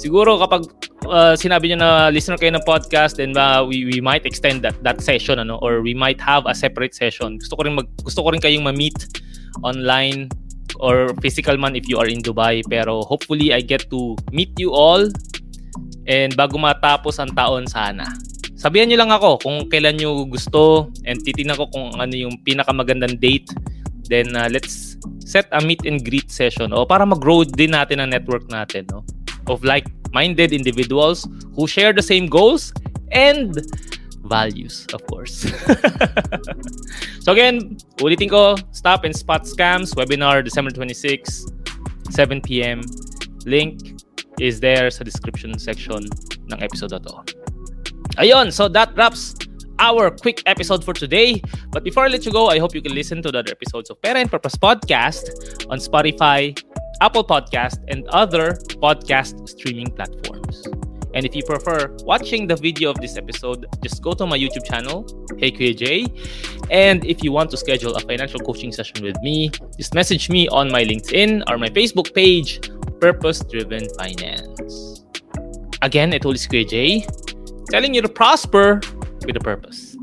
siguro 0.00 0.40
kapag 0.40 0.64
uh, 1.04 1.36
sinabi 1.36 1.68
niyo 1.68 1.84
na 1.84 2.08
listener 2.08 2.40
kayo 2.40 2.56
ng 2.56 2.64
podcast 2.64 3.20
then 3.20 3.36
uh, 3.36 3.60
we 3.60 3.84
we 3.84 4.00
might 4.00 4.24
extend 4.24 4.64
that 4.64 4.74
that 4.82 4.98
session 5.04 5.38
ano 5.38 5.60
or 5.62 5.84
we 5.84 5.92
might 5.92 6.18
have 6.18 6.48
a 6.48 6.56
separate 6.56 6.96
session. 6.96 7.36
Gusto 7.36 7.60
ko 7.60 7.68
rin 7.68 7.76
mag, 7.76 7.88
gusto 8.00 8.24
ko 8.24 8.32
rin 8.32 8.40
kayong 8.40 8.64
ma-meet 8.64 8.96
online 9.60 10.32
or 10.80 11.14
physical 11.22 11.54
man 11.60 11.76
if 11.76 11.86
you 11.86 12.00
are 12.00 12.08
in 12.08 12.24
Dubai. 12.24 12.64
Pero 12.66 13.04
hopefully, 13.04 13.52
I 13.52 13.60
get 13.60 13.86
to 13.92 14.16
meet 14.32 14.56
you 14.56 14.72
all. 14.72 15.04
And 16.04 16.32
bago 16.36 16.56
matapos 16.60 17.20
ang 17.20 17.32
taon 17.32 17.68
sana. 17.68 18.04
Sabihan 18.64 18.88
nyo 18.88 18.96
lang 18.96 19.12
ako 19.12 19.44
kung 19.44 19.68
kailan 19.68 20.00
nyo 20.00 20.24
gusto 20.24 20.88
and 21.04 21.20
titingnan 21.20 21.60
ko 21.60 21.68
kung 21.68 22.00
ano 22.00 22.16
yung 22.16 22.40
pinakamagandang 22.48 23.20
date. 23.20 23.52
Then 24.08 24.32
uh, 24.32 24.48
let's 24.48 24.96
set 25.20 25.52
a 25.52 25.60
meet 25.60 25.84
and 25.84 26.00
greet 26.00 26.32
session 26.32 26.72
o 26.72 26.88
para 26.88 27.04
mag-grow 27.04 27.44
din 27.44 27.76
natin 27.76 28.00
ang 28.00 28.16
network 28.16 28.48
natin 28.48 28.88
no? 28.88 29.04
of 29.52 29.60
like-minded 29.68 30.56
individuals 30.56 31.28
who 31.52 31.68
share 31.68 31.92
the 31.92 32.00
same 32.00 32.24
goals 32.24 32.72
and 33.12 33.52
values, 34.24 34.88
of 34.96 35.04
course. 35.12 35.44
so 37.24 37.36
again, 37.36 37.76
ulitin 38.00 38.32
ko, 38.32 38.56
Stop 38.72 39.04
and 39.04 39.12
Spot 39.12 39.44
Scams, 39.44 39.92
webinar 39.92 40.40
December 40.40 40.72
26, 40.72 41.52
7 42.08 42.40
p.m. 42.40 42.80
Link 43.44 44.00
is 44.40 44.56
there 44.56 44.88
sa 44.88 45.04
description 45.04 45.52
section 45.60 46.00
ng 46.48 46.58
episode 46.64 46.96
na 46.96 47.00
to. 47.04 47.43
Ayun, 48.16 48.52
so 48.52 48.68
that 48.68 48.96
wraps 48.96 49.34
our 49.78 50.10
quick 50.10 50.42
episode 50.46 50.84
for 50.84 50.94
today. 50.94 51.42
But 51.70 51.84
before 51.84 52.04
I 52.04 52.08
let 52.08 52.24
you 52.24 52.32
go, 52.32 52.48
I 52.48 52.58
hope 52.58 52.74
you 52.74 52.82
can 52.82 52.94
listen 52.94 53.22
to 53.22 53.30
the 53.30 53.38
other 53.40 53.52
episodes 53.52 53.90
of 53.90 54.00
Parent 54.02 54.30
Purpose 54.30 54.54
Podcast 54.56 55.66
on 55.70 55.78
Spotify, 55.78 56.56
Apple 57.00 57.24
Podcast, 57.24 57.82
and 57.88 58.06
other 58.08 58.52
podcast 58.78 59.48
streaming 59.48 59.90
platforms. 59.90 60.68
And 61.14 61.24
if 61.24 61.34
you 61.34 61.44
prefer 61.44 61.94
watching 62.02 62.48
the 62.48 62.56
video 62.56 62.90
of 62.90 63.00
this 63.00 63.16
episode, 63.16 63.66
just 63.82 64.02
go 64.02 64.14
to 64.14 64.26
my 64.26 64.36
YouTube 64.36 64.64
channel, 64.64 65.06
Hey 65.38 65.50
J. 65.50 66.06
And 66.70 67.04
if 67.04 67.22
you 67.22 67.30
want 67.30 67.50
to 67.52 67.56
schedule 67.56 67.94
a 67.94 68.00
financial 68.00 68.40
coaching 68.40 68.72
session 68.72 69.04
with 69.04 69.16
me, 69.22 69.50
just 69.76 69.94
message 69.94 70.28
me 70.28 70.48
on 70.48 70.72
my 70.72 70.82
LinkedIn 70.82 71.44
or 71.48 71.56
my 71.56 71.68
Facebook 71.68 72.12
page, 72.14 72.68
Purpose 73.00 73.40
Driven 73.44 73.86
Finance. 73.96 75.04
Again, 75.82 76.12
ito 76.14 76.32
is 76.32 76.48
Kuya 76.48 76.66
J, 76.66 77.06
telling 77.70 77.94
you 77.94 78.02
to 78.02 78.08
prosper 78.08 78.80
with 79.26 79.36
a 79.36 79.40
purpose. 79.40 79.96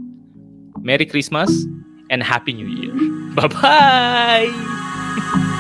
Merry 0.80 1.06
Christmas 1.06 1.66
and 2.10 2.24
Happy 2.24 2.54
New 2.54 2.68
Year. 2.68 2.94
Bye-bye! 3.36 5.48